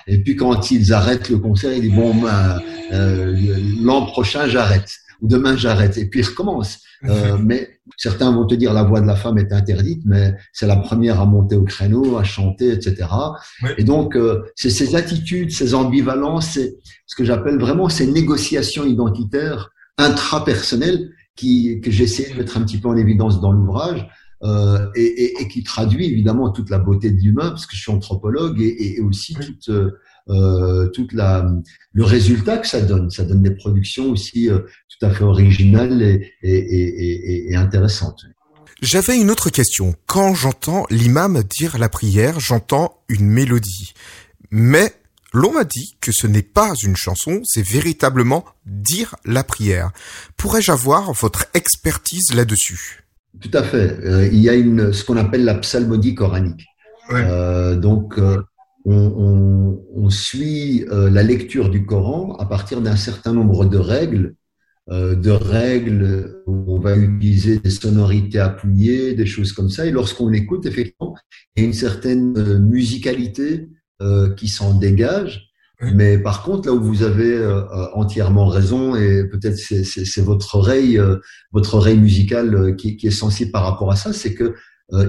[0.08, 2.62] Et puis quand ils arrêtent le concert, ils disent bon, ben,
[2.94, 3.36] euh,
[3.82, 4.90] l'an prochain j'arrête
[5.22, 5.98] ou demain j'arrête.
[5.98, 6.80] Et puis ils recommencent.
[7.04, 10.66] Euh, mais certains vont te dire la voix de la femme est interdite, mais c'est
[10.66, 13.08] la première à monter au créneau, à chanter, etc.
[13.78, 18.86] Et donc, euh, c'est ces attitudes, ces ambivalences, c'est ce que j'appelle vraiment ces négociations
[18.86, 24.08] identitaires intrapersonnelles qui, que j'essaie de mettre un petit peu en évidence dans l'ouvrage.
[24.44, 27.82] Euh, et, et, et, qui traduit évidemment toute la beauté de l'humain, parce que je
[27.82, 29.70] suis anthropologue, et, et aussi toute,
[30.30, 31.50] euh, toute la,
[31.94, 33.10] le résultat que ça donne.
[33.10, 38.26] Ça donne des productions aussi euh, tout à fait originales et, et, et, et intéressantes.
[38.82, 39.96] J'avais une autre question.
[40.06, 43.94] Quand j'entends l'imam dire la prière, j'entends une mélodie.
[44.52, 44.94] Mais
[45.32, 49.92] l'on m'a dit que ce n'est pas une chanson, c'est véritablement dire la prière.
[50.36, 53.05] Pourrais-je avoir votre expertise là-dessus?
[53.42, 54.00] Tout à fait.
[54.06, 56.66] Euh, il y a une, ce qu'on appelle la psalmodie coranique.
[57.10, 57.24] Ouais.
[57.26, 58.20] Euh, donc,
[58.86, 64.36] on, on, suit euh, la lecture du Coran à partir d'un certain nombre de règles,
[64.92, 69.86] euh, de règles où on va utiliser des sonorités appuyées, des choses comme ça.
[69.86, 71.16] Et lorsqu'on l'écoute, effectivement,
[71.56, 73.70] il y a une certaine euh, musicalité
[74.36, 75.45] qui s'en dégage.
[75.82, 77.38] Mais par contre, là où vous avez
[77.94, 81.02] entièrement raison, et peut-être c'est votre oreille,
[81.52, 84.56] votre oreille musicale qui, qui, est sensible par rapport à ça, c'est que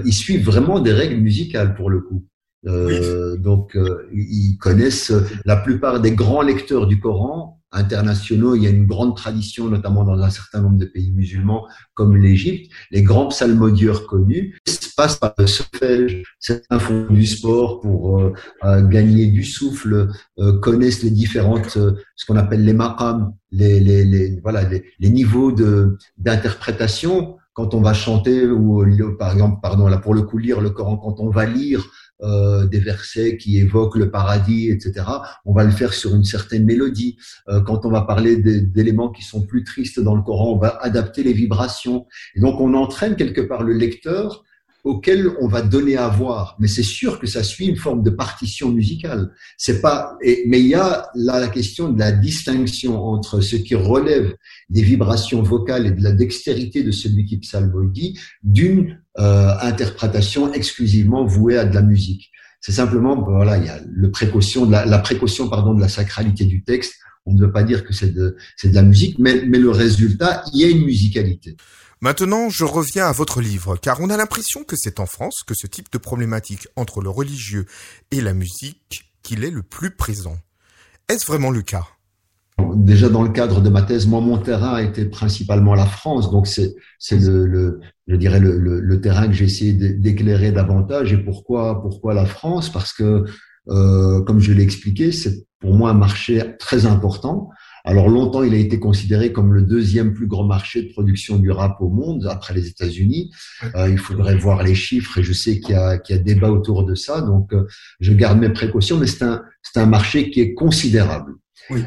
[0.05, 2.25] ils suivent vraiment des règles musicales pour le coup.
[2.63, 3.77] Donc,
[4.13, 5.13] ils connaissent
[5.45, 8.55] la plupart des grands lecteurs du Coran internationaux.
[8.55, 12.17] Il y a une grande tradition, notamment dans un certain nombre de pays musulmans, comme
[12.17, 12.71] l'Égypte.
[12.91, 14.59] Les grands psalmodieurs connus
[14.97, 18.33] passent par le solfège, certains font du sport pour euh,
[18.65, 20.09] euh, gagner du souffle,
[20.39, 21.77] euh, connaissent les différentes,
[22.15, 27.73] ce qu'on appelle les maqams, les, les, les voilà, les, les niveaux de d'interprétation quand
[27.73, 28.85] on va chanter ou
[29.17, 31.89] par exemple, pardon, là pour le coup lire le Coran, quand on va lire
[32.23, 35.05] euh, des versets qui évoquent le paradis, etc.
[35.45, 37.17] On va le faire sur une certaine mélodie.
[37.47, 40.77] Euh, quand on va parler d'éléments qui sont plus tristes dans le Coran, on va
[40.81, 42.07] adapter les vibrations.
[42.35, 44.43] Et donc on entraîne quelque part le lecteur
[44.87, 46.55] auquel on va donner à voir.
[46.59, 49.31] Mais c'est sûr que ça suit une forme de partition musicale.
[49.57, 53.75] C'est pas, mais il y a là la question de la distinction entre ce qui
[53.75, 54.33] relève
[54.69, 61.25] des vibrations vocales et de la dextérité de celui qui psalmodie d'une euh, interprétation exclusivement
[61.25, 62.31] vouée à de la musique.
[62.61, 66.95] C'est simplement, voilà, il y a la, la, précaution, pardon, de la sacralité du texte.
[67.25, 69.69] On ne veut pas dire que c'est de, c'est de la musique, mais, mais le
[69.69, 71.57] résultat, il y a une musicalité.
[71.99, 75.55] Maintenant, je reviens à votre livre, car on a l'impression que c'est en France que
[75.55, 77.65] ce type de problématique entre le religieux
[78.11, 80.37] et la musique qu'il est le plus présent.
[81.09, 81.87] Est-ce vraiment le cas?
[82.75, 86.31] Déjà dans le cadre de ma thèse, moi mon terrain a été principalement la France,
[86.31, 90.51] donc c'est c'est le, le, je dirais le, le, le terrain que j'ai essayé d'éclairer
[90.51, 91.13] davantage.
[91.13, 92.71] Et pourquoi pourquoi la France?
[92.71, 93.25] Parce que
[93.69, 97.49] euh, comme je l'ai expliqué, c'est pour moi un marché très important.
[97.83, 101.51] Alors longtemps, il a été considéré comme le deuxième plus grand marché de production du
[101.51, 103.31] rap au monde, après les États-Unis.
[103.75, 106.21] Euh, il faudrait voir les chiffres et je sais qu'il y a, qu'il y a
[106.21, 107.65] débat autour de ça, donc euh,
[107.99, 111.33] je garde mes précautions, mais c'est un, c'est un marché qui est considérable.
[111.69, 111.83] Oui.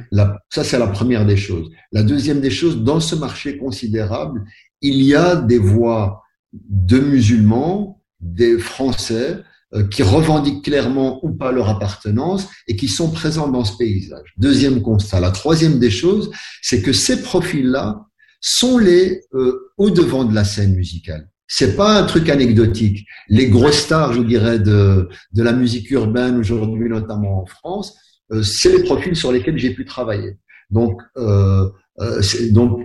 [0.50, 1.70] ça, c'est la première des choses.
[1.92, 4.44] La deuxième des choses, dans ce marché considérable,
[4.82, 6.22] il y a des voix
[6.52, 9.38] de musulmans, des Français,
[9.72, 14.34] euh, qui revendiquent clairement ou pas leur appartenance et qui sont présents dans ce paysage.
[14.36, 15.20] Deuxième constat.
[15.20, 18.04] La troisième des choses, c'est que ces profils-là
[18.40, 21.28] sont les euh, au devant de la scène musicale.
[21.46, 23.06] C'est pas un truc anecdotique.
[23.28, 27.96] Les grosses stars, je dirais, de, de la musique urbaine aujourd'hui, notamment en France,
[28.42, 30.36] c'est les profils sur lesquels j'ai pu travailler.
[30.70, 31.68] Donc, euh,
[32.00, 32.82] euh donc,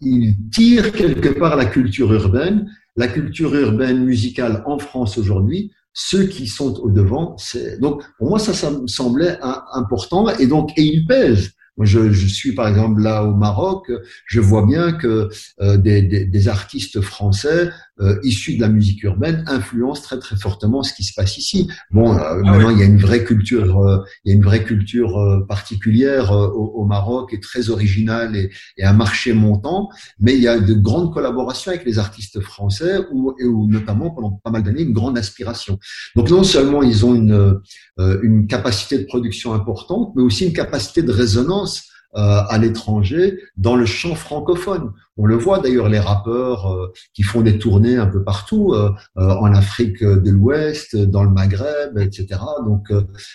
[0.00, 6.24] ils tirent quelque part la culture urbaine, la culture urbaine musicale en France aujourd'hui ceux
[6.24, 9.38] qui sont au devant, c'est donc pour moi ça, ça me semblait
[9.72, 10.28] important.
[10.28, 11.52] Et donc et ils pèsent.
[11.78, 13.90] Moi, je, je, suis par exemple là au Maroc,
[14.26, 15.28] je vois bien que
[15.60, 17.70] euh, des, des, des, artistes français
[18.00, 21.70] euh, issus de la musique urbaine influencent très très fortement ce qui se passe ici.
[21.90, 24.44] Bon, euh, ah maintenant il y a une vraie culture, euh, il y a une
[24.44, 29.88] vraie culture particulière au, au, Maroc et très originale et, et, un marché montant,
[30.20, 34.10] mais il y a de grandes collaborations avec les artistes français ou et où notamment
[34.10, 35.78] pendant pas mal d'années une grande aspiration.
[36.14, 37.60] Donc non seulement ils ont une
[37.98, 43.76] une capacité de production importante, mais aussi une capacité de résonance euh, à l'étranger dans
[43.76, 44.92] le champ francophone.
[45.16, 48.90] On le voit d'ailleurs les rappeurs euh, qui font des tournées un peu partout, euh,
[49.16, 52.40] en Afrique de l'Ouest, dans le Maghreb, etc.
[52.66, 52.88] Donc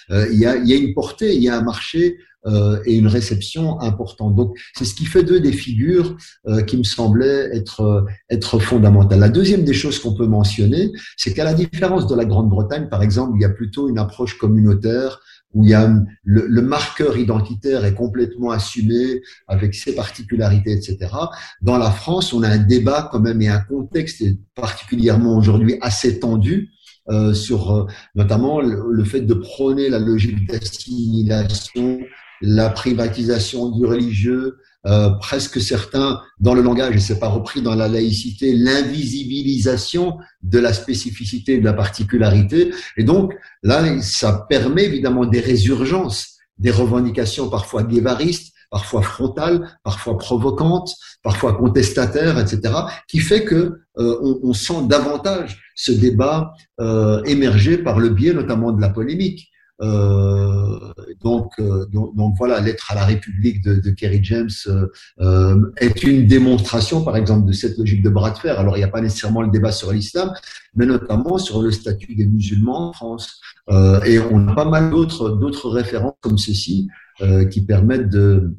[0.09, 2.17] il y, a, y a une portée, il y a un marché
[2.85, 4.35] et une réception importante.
[4.35, 6.17] Donc c'est ce qui fait d'eux des figures
[6.67, 9.19] qui me semblaient être être fondamentales.
[9.19, 13.03] La deuxième des choses qu'on peut mentionner, c'est qu'à la différence de la Grande-Bretagne, par
[13.03, 15.19] exemple, il y a plutôt une approche communautaire
[15.53, 15.87] où il y a
[16.23, 21.09] le, le, marqueur identitaire est complètement assumé avec ses particularités, etc.
[21.61, 24.23] Dans la France, on a un débat quand même et un contexte
[24.55, 26.69] particulièrement aujourd'hui assez tendu
[27.09, 31.99] euh, sur euh, notamment le, le, fait de prôner la logique d'assimilation,
[32.41, 34.57] la privatisation du religieux,
[34.87, 40.59] euh, presque certains dans le langage, et c'est pas repris dans la laïcité, l'invisibilisation de
[40.59, 42.73] la spécificité, de la particularité.
[42.97, 50.17] Et donc là, ça permet évidemment des résurgences, des revendications parfois guévaristes, parfois frontales, parfois
[50.17, 52.73] provocantes, parfois contestataires, etc.,
[53.07, 58.33] qui fait que euh, on, on, sent davantage ce débat euh, émerger par le biais
[58.33, 59.50] notamment de la polémique.
[59.81, 64.49] Euh, donc, euh, donc, donc, voilà, l'être à la République de, de Kerry James
[65.19, 68.59] euh, est une démonstration, par exemple, de cette logique de bras de fer.
[68.59, 70.31] Alors, il n'y a pas nécessairement le débat sur l'islam,
[70.75, 73.41] mais notamment sur le statut des musulmans en France.
[74.05, 76.87] et on a pas mal d'autres d'autres références comme ceci
[77.51, 78.55] qui permettent de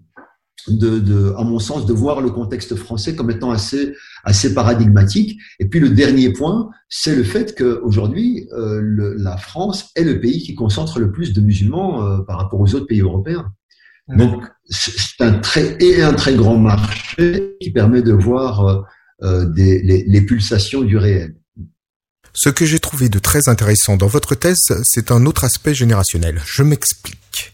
[0.68, 3.94] de, de, à mon sens, de voir le contexte français comme étant assez,
[4.24, 5.38] assez paradigmatique.
[5.58, 10.42] Et puis le dernier point, c'est le fait qu'aujourd'hui, euh, la France est le pays
[10.42, 13.52] qui concentre le plus de musulmans euh, par rapport aux autres pays européens.
[14.08, 18.84] Donc c'est un très et un très grand marché qui permet de voir
[19.22, 21.36] euh, des, les, les pulsations du réel.
[22.34, 26.40] Ce que j'ai trouvé de très intéressant dans votre thèse, c'est un autre aspect générationnel.
[26.44, 27.52] Je m'explique.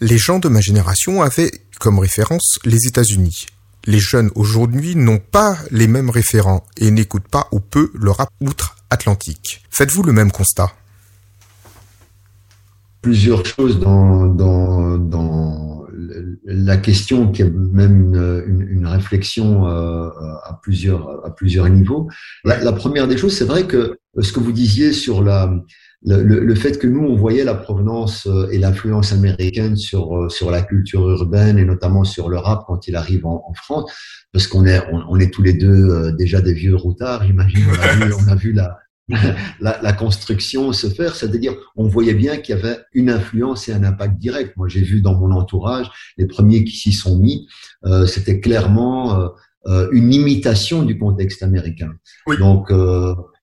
[0.00, 1.50] Les gens de ma génération avaient
[1.82, 3.46] comme référence les États-Unis.
[3.86, 8.28] Les jeunes aujourd'hui n'ont pas les mêmes référents et n'écoutent pas ou peu le rap
[8.40, 9.64] outre-Atlantique.
[9.68, 10.70] Faites-vous le même constat
[13.00, 15.84] Plusieurs choses dans, dans, dans
[16.44, 20.08] la question qui a même une, une, réflexion euh,
[20.44, 22.08] à plusieurs à plusieurs niveaux.
[22.44, 25.52] La première des choses, c'est vrai que ce que vous disiez sur la
[26.04, 30.28] le, le, fait que nous, on voyait la provenance euh, et l'influence américaine sur, euh,
[30.28, 33.92] sur la culture urbaine et notamment sur le rap quand il arrive en, en France,
[34.32, 37.64] parce qu'on est, on, est tous les deux euh, déjà des vieux routards, j'imagine.
[37.68, 38.78] On a vu, on a vu la,
[39.60, 43.72] la, la, construction se faire, c'est-à-dire on voyait bien qu'il y avait une influence et
[43.72, 44.56] un impact direct.
[44.56, 47.48] Moi, j'ai vu dans mon entourage les premiers qui s'y sont mis,
[47.84, 49.28] euh, c'était clairement euh,
[49.66, 51.92] une imitation du contexte américain.
[52.26, 52.36] Oui.
[52.38, 52.70] Donc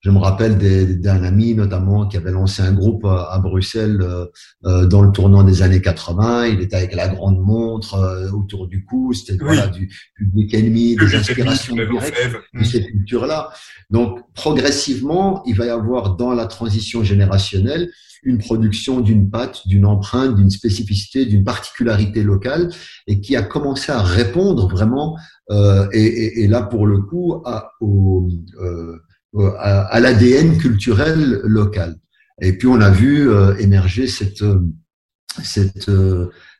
[0.01, 0.57] je me rappelle
[1.01, 4.26] d'un ami notamment qui avait lancé un groupe à, Bruxelles euh,
[4.65, 6.47] euh, dans le tournant des années 80.
[6.47, 9.11] Il était avec la grande montre euh, autour du cou.
[9.13, 12.15] C'était voilà, du public ennemi, des inspirations directes
[12.53, 13.49] de ces cultures-là.
[13.89, 17.89] Donc progressivement, il va y avoir dans la transition générationnelle
[18.24, 22.70] une production d'une patte, d'une empreinte, d'une spécificité, d'une particularité locale,
[23.07, 25.17] et qui a commencé à répondre vraiment,
[25.51, 28.97] euh, et, et, là pour le coup, à, au, euh,
[29.36, 31.95] euh, à, l'ADN culturel local.
[32.41, 34.43] Et puis on a vu euh, émerger cette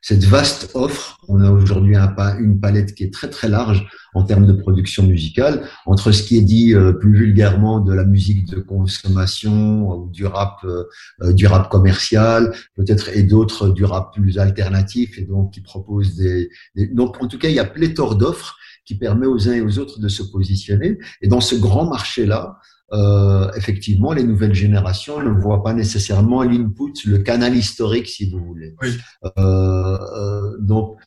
[0.00, 1.18] cette vaste offre.
[1.28, 5.04] On a aujourd'hui un, une palette qui est très très large en termes de production
[5.04, 10.10] musicale, entre ce qui est dit euh, plus vulgairement de la musique de consommation ou
[10.10, 10.66] du rap,
[11.22, 16.50] du rap commercial, peut-être et d'autres du rap plus alternatif et donc qui propose des,
[16.74, 19.60] des, donc en tout cas il y a pléthore d'offres qui permet aux uns et
[19.60, 20.98] aux autres de se positionner.
[21.22, 22.58] Et dans ce grand marché-là,
[22.92, 28.44] euh, effectivement, les nouvelles générations ne voient pas nécessairement l'input, le canal historique, si vous
[28.44, 28.74] voulez.
[28.82, 28.88] Oui.
[29.24, 30.98] Euh, euh, donc,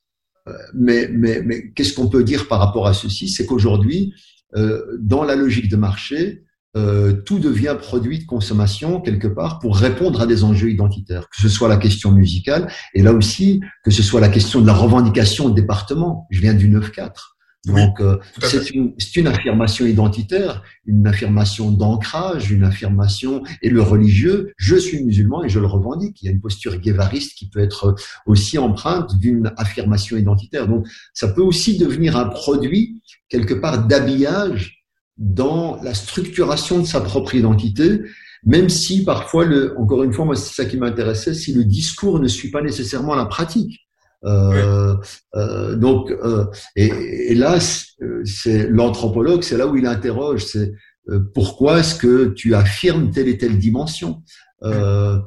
[0.47, 3.27] euh, mais, mais, mais qu'est-ce qu'on peut dire par rapport à ceci?
[3.27, 4.13] C'est qu'aujourd'hui,
[4.55, 6.43] euh, dans la logique de marché,
[6.75, 11.39] euh, tout devient produit de consommation quelque part pour répondre à des enjeux identitaires, que
[11.39, 14.73] ce soit la question musicale et là aussi que ce soit la question de la
[14.73, 16.25] revendication au département.
[16.31, 17.32] Je viens du 9-4.
[17.65, 24.51] Donc, euh, c'est une, une, affirmation identitaire, une affirmation d'ancrage, une affirmation, et le religieux,
[24.57, 26.21] je suis musulman et je le revendique.
[26.21, 27.95] Il y a une posture guévariste qui peut être
[28.25, 30.67] aussi empreinte d'une affirmation identitaire.
[30.67, 34.83] Donc, ça peut aussi devenir un produit, quelque part, d'habillage
[35.17, 38.01] dans la structuration de sa propre identité,
[38.45, 42.19] même si parfois, le, encore une fois, moi, c'est ça qui m'intéressait, si le discours
[42.19, 43.79] ne suit pas nécessairement la pratique.
[44.25, 44.95] Euh,
[45.35, 46.45] euh, donc, euh,
[46.75, 46.87] et,
[47.31, 50.71] et, là, c'est l'anthropologue, c'est là où il interroge, c'est
[51.09, 54.23] euh, pourquoi est-ce que tu affirmes telle et telle dimension?
[54.63, 55.19] Euh,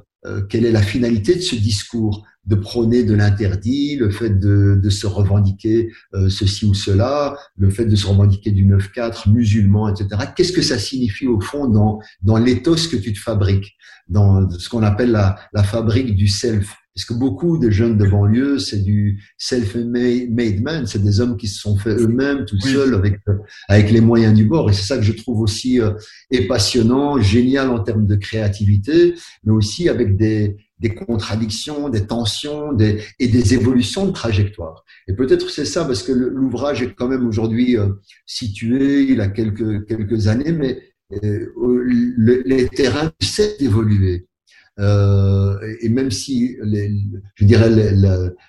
[0.49, 2.25] Quelle est la finalité de ce discours?
[2.47, 5.91] De prôner de l'interdit, le fait de, de se revendiquer
[6.29, 10.31] ceci ou cela, le fait de se revendiquer du 9-4, musulman, etc.
[10.35, 13.77] Qu'est-ce que ça signifie au fond dans, dans l'éthos que tu te fabriques,
[14.09, 18.09] dans ce qu'on appelle la, la fabrique du self parce que beaucoup de jeunes de
[18.09, 22.95] banlieue, c'est du self-made man, c'est des hommes qui se sont faits eux-mêmes, tout seuls,
[22.95, 23.21] avec,
[23.69, 24.71] avec les moyens du bord.
[24.71, 25.91] Et c'est ça que je trouve aussi euh,
[26.31, 32.73] et passionnant, génial en termes de créativité, mais aussi avec des, des contradictions, des tensions
[32.73, 34.83] des, et des évolutions de trajectoire.
[35.07, 37.89] Et peut-être c'est ça, parce que l'ouvrage est quand même aujourd'hui euh,
[38.25, 40.81] situé, il a quelques, quelques années, mais
[41.23, 41.53] euh,
[42.47, 44.27] les terrains essaient d'évoluer.
[44.79, 46.93] Euh, et même si les,
[47.35, 47.93] je dirais les,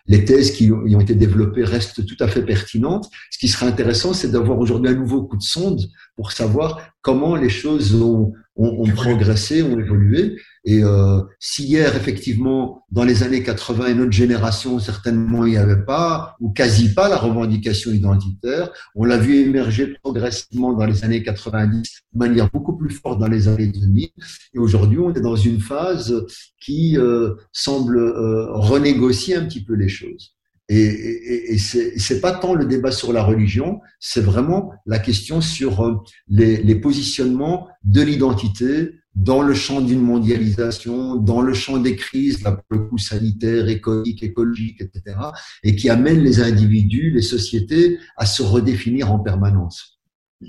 [0.08, 3.68] les thèses qui ont, ont, été développées restent tout à fait pertinentes, ce qui serait
[3.68, 5.80] intéressant, c'est d'avoir aujourd'hui un nouveau coup de sonde
[6.18, 10.36] pour savoir comment les choses ont, ont, ont progressé, ont évolué.
[10.70, 15.58] Et euh, si hier, effectivement, dans les années 80 et notre génération, certainement, il n'y
[15.58, 21.06] avait pas, ou quasi pas, la revendication identitaire, on l'a vu émerger progressivement dans les
[21.06, 24.10] années 90 de manière beaucoup plus forte dans les années 2000.
[24.56, 26.14] Et aujourd'hui, on est dans une phase
[26.60, 30.34] qui euh, semble euh, renégocier un petit peu les choses.
[30.68, 35.40] Et, et, et c'est pas tant le débat sur la religion, c'est vraiment la question
[35.40, 42.44] sur les positionnements de l'identité dans le champ d'une mondialisation, dans le champ des crises,
[42.70, 45.18] le coup sanitaire, économique, écologique, etc.,
[45.64, 50.00] et qui amènent les individus, les sociétés à se redéfinir en permanence.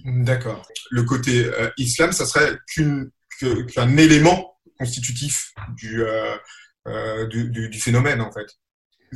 [0.04, 0.68] D'accord.
[0.90, 3.06] Le côté euh, islam, ça serait qu'un
[3.40, 5.54] qu élément constitutif
[5.84, 6.36] euh,
[6.88, 8.48] euh, du, du, phénomène, en fait.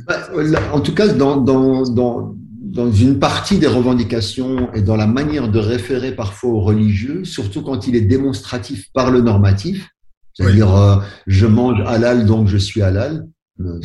[0.07, 0.29] Bah,
[0.73, 5.49] en tout cas, dans, dans, dans, dans une partie des revendications et dans la manière
[5.49, 9.89] de référer parfois aux religieux, surtout quand il est démonstratif par le normatif,
[10.33, 10.95] c'est-à-dire euh,
[11.27, 13.27] je mange halal donc je suis halal,
[13.61, 13.79] euh,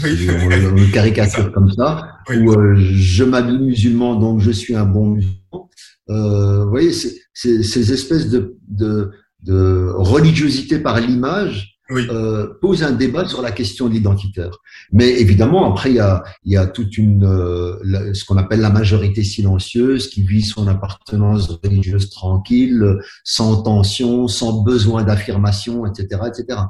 [0.76, 5.68] une caricature comme ça, ou euh, je m'habille musulman donc je suis un bon musulman.
[6.08, 6.92] Euh, vous voyez,
[7.34, 9.10] ces espèces de, de,
[9.42, 12.06] de religiosité par l'image oui.
[12.10, 14.58] euh, pose un débat sur la question d'identitaire.
[14.92, 18.60] Mais évidemment, après, il y a, il y a toute une, euh, ce qu'on appelle
[18.60, 26.22] la majorité silencieuse qui vit son appartenance religieuse tranquille, sans tension, sans besoin d'affirmation, etc.,
[26.28, 26.60] etc.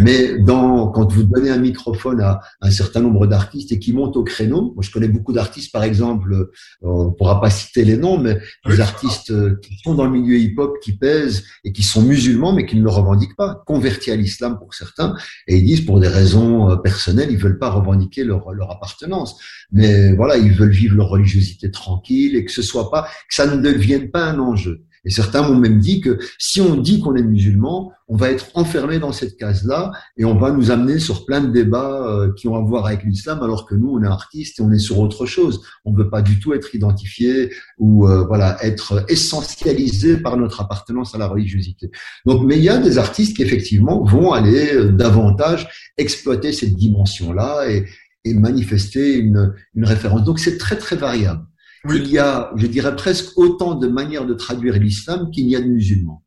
[0.00, 4.16] Mais dans, quand vous donnez un microphone à un certain nombre d'artistes et qui montent
[4.16, 6.50] au créneau, moi je connais beaucoup d'artistes, par exemple, euh,
[6.82, 10.36] on pourra pas citer les noms, mais des artistes euh, qui sont dans le milieu
[10.38, 14.16] hip-hop, qui pèsent et qui sont musulmans, mais qui ne le revendiquent pas, convertis à
[14.16, 18.52] l'islam certains, et ils disent pour des raisons euh, personnelles, ils veulent pas revendiquer leur,
[18.52, 19.38] leur appartenance,
[19.72, 23.46] mais voilà, ils veulent vivre leur religiosité tranquille et que ce soit pas, que ça
[23.46, 24.85] ne devienne pas un enjeu.
[25.06, 28.48] Et certains m'ont même dit que si on dit qu'on est musulman, on va être
[28.54, 32.48] enfermé dans cette case-là et on va nous amener sur plein de débats euh, qui
[32.48, 34.98] ont à voir avec l'islam, alors que nous, on est artistes et on est sur
[34.98, 35.62] autre chose.
[35.84, 40.60] On ne veut pas du tout être identifié ou euh, voilà être essentialisé par notre
[40.60, 41.90] appartenance à la religiosité.
[42.26, 46.74] Donc, mais il y a des artistes qui effectivement vont aller euh, davantage exploiter cette
[46.74, 47.86] dimension-là et,
[48.28, 49.54] manifester une
[49.84, 50.24] référence.
[50.24, 51.46] Donc, c'est très très variable.
[51.94, 55.60] Il y a, je dirais presque autant de manières de traduire l'islam qu'il y a
[55.60, 56.22] de musulmans.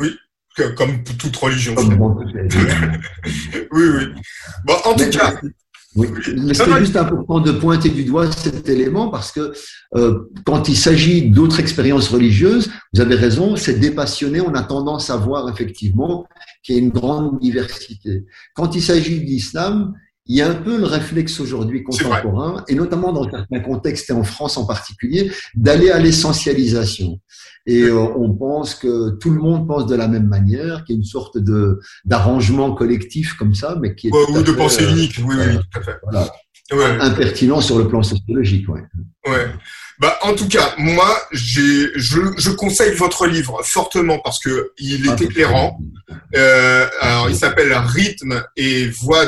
[0.00, 0.10] Oui,
[0.76, 1.74] comme toute religion.
[1.78, 1.88] oui,
[3.72, 4.04] oui.
[4.64, 5.34] Bon, en tout cas.
[5.96, 6.08] Oui,
[6.52, 9.52] c'est juste important de pointer du doigt cet élément parce que
[9.94, 15.10] euh, quand il s'agit d'autres expériences religieuses, vous avez raison, c'est dépassionné, on a tendance
[15.10, 16.26] à voir effectivement
[16.64, 18.24] qu'il y a une grande diversité.
[18.54, 19.94] Quand il s'agit d'islam,
[20.26, 24.12] il y a un peu le réflexe aujourd'hui contemporain, et notamment dans certains contextes et
[24.12, 27.20] en France en particulier, d'aller à l'essentialisation.
[27.66, 30.98] Et euh, on pense que tout le monde pense de la même manière, qu'il y
[30.98, 34.90] a une sorte de d'arrangement collectif comme ça, mais qui est ou de pensée euh,
[34.90, 35.18] unique.
[35.24, 35.98] Oui, oui, tout à fait.
[36.02, 36.32] Voilà,
[36.72, 37.00] ouais.
[37.00, 38.82] Impertinent sur le plan sociologique, ouais.
[39.26, 39.46] Ouais.
[40.00, 45.06] Bah, en tout cas, moi, j'ai, je, je conseille votre livre fortement parce que il
[45.06, 45.78] est ah, éclairant.
[46.34, 49.26] Euh, alors, il s'appelle Rythme et voix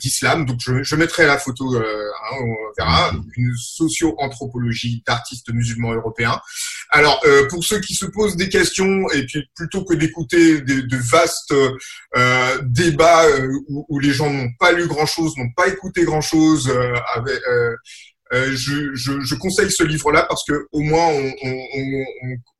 [0.00, 0.44] d'islam.
[0.44, 6.40] Donc, je, je, mettrai la photo, euh, hein, on verra, une socio-anthropologie d'artistes musulmans européens.
[6.90, 10.80] Alors, euh, pour ceux qui se posent des questions et puis plutôt que d'écouter de,
[10.80, 11.54] de, vastes
[12.16, 16.68] euh, débats euh, où, où, les gens n'ont pas lu grand-chose, n'ont pas écouté grand-chose,
[16.68, 17.40] euh, avec
[18.32, 22.04] euh, je, je, je, conseille ce livre-là parce que au moins on, on, on,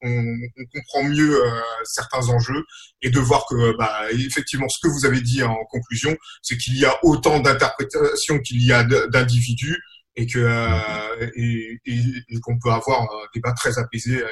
[0.02, 2.64] on comprend mieux euh, certains enjeux
[3.02, 6.78] et de voir que bah, effectivement ce que vous avez dit en conclusion, c'est qu'il
[6.78, 9.78] y a autant d'interprétations qu'il y a d'individus
[10.16, 14.22] et que euh, et, et, et qu'on peut avoir un débat très apaisé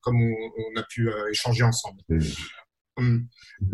[0.00, 2.00] comme on, a pu échanger ensemble.
[2.96, 3.26] Hum.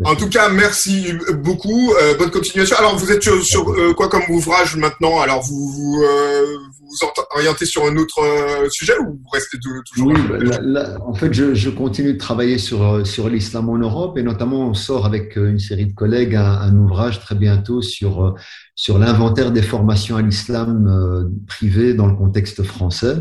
[0.03, 1.13] En tout cas, merci
[1.43, 1.93] beaucoup.
[1.93, 2.75] Euh, bonne continuation.
[2.77, 5.19] Alors, vous êtes sur, sur euh, quoi comme ouvrage maintenant?
[5.21, 8.19] Alors, vous vous, euh, vous orientez sur un autre
[8.71, 10.13] sujet ou vous restez toujours Oui,
[10.73, 14.69] bah, en fait, je, je, continue de travailler sur sur l'islam en Europe et notamment,
[14.69, 18.35] on sort avec une série de collègues un, un ouvrage très bientôt sur
[18.75, 23.17] sur l'inventaire des formations à l'islam privé dans le contexte français.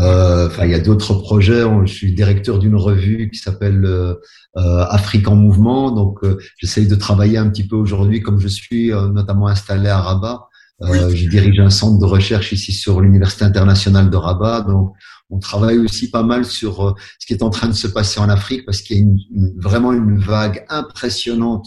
[0.00, 1.62] Euh, enfin, il y a d'autres projets.
[1.84, 4.14] Je suis directeur d'une revue qui s'appelle euh,
[4.56, 5.92] euh Afrique en mouvement.
[5.92, 10.00] Donc, euh, j'essaye de travailler un petit peu aujourd'hui, comme je suis notamment installé à
[10.00, 10.48] Rabat.
[10.80, 14.62] Je dirige un centre de recherche ici sur l'université internationale de Rabat.
[14.62, 14.94] Donc,
[15.30, 18.28] on travaille aussi pas mal sur ce qui est en train de se passer en
[18.28, 19.18] Afrique parce qu'il y a une,
[19.58, 21.66] vraiment une vague impressionnante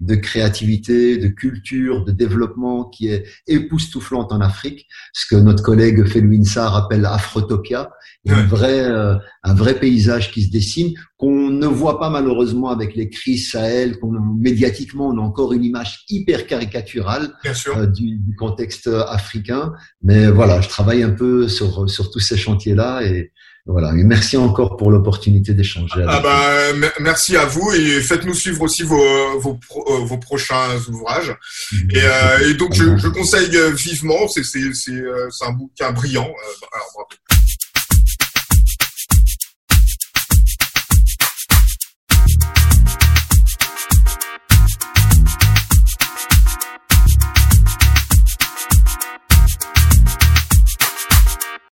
[0.00, 6.04] de créativité, de culture, de développement qui est époustouflante en Afrique, ce que notre collègue
[6.04, 7.90] Felwin Sarr appelle Afrotopia,
[8.28, 12.94] un vrai, euh, un vrai paysage qui se dessine, qu'on ne voit pas malheureusement avec
[12.94, 18.34] les crises Sahel, qu'on, médiatiquement on a encore une image hyper caricaturale euh, du, du,
[18.36, 19.72] contexte africain,
[20.02, 23.32] mais voilà, je travaille un peu sur, sur tous ces chantiers-là et
[23.66, 26.04] voilà, et merci encore pour l'opportunité d'échanger.
[26.06, 29.58] Ah bah, merci à vous et faites-nous suivre aussi vos, vos,
[29.88, 31.34] euh, vos prochains ouvrages.
[31.72, 31.90] Mhm.
[31.90, 35.90] Et, euh, et donc, je, je, conseille vivement, c'est, c'est, c'est, euh, c'est un bouquin
[35.90, 36.30] brillant.
[36.72, 37.35] Alors, bravo.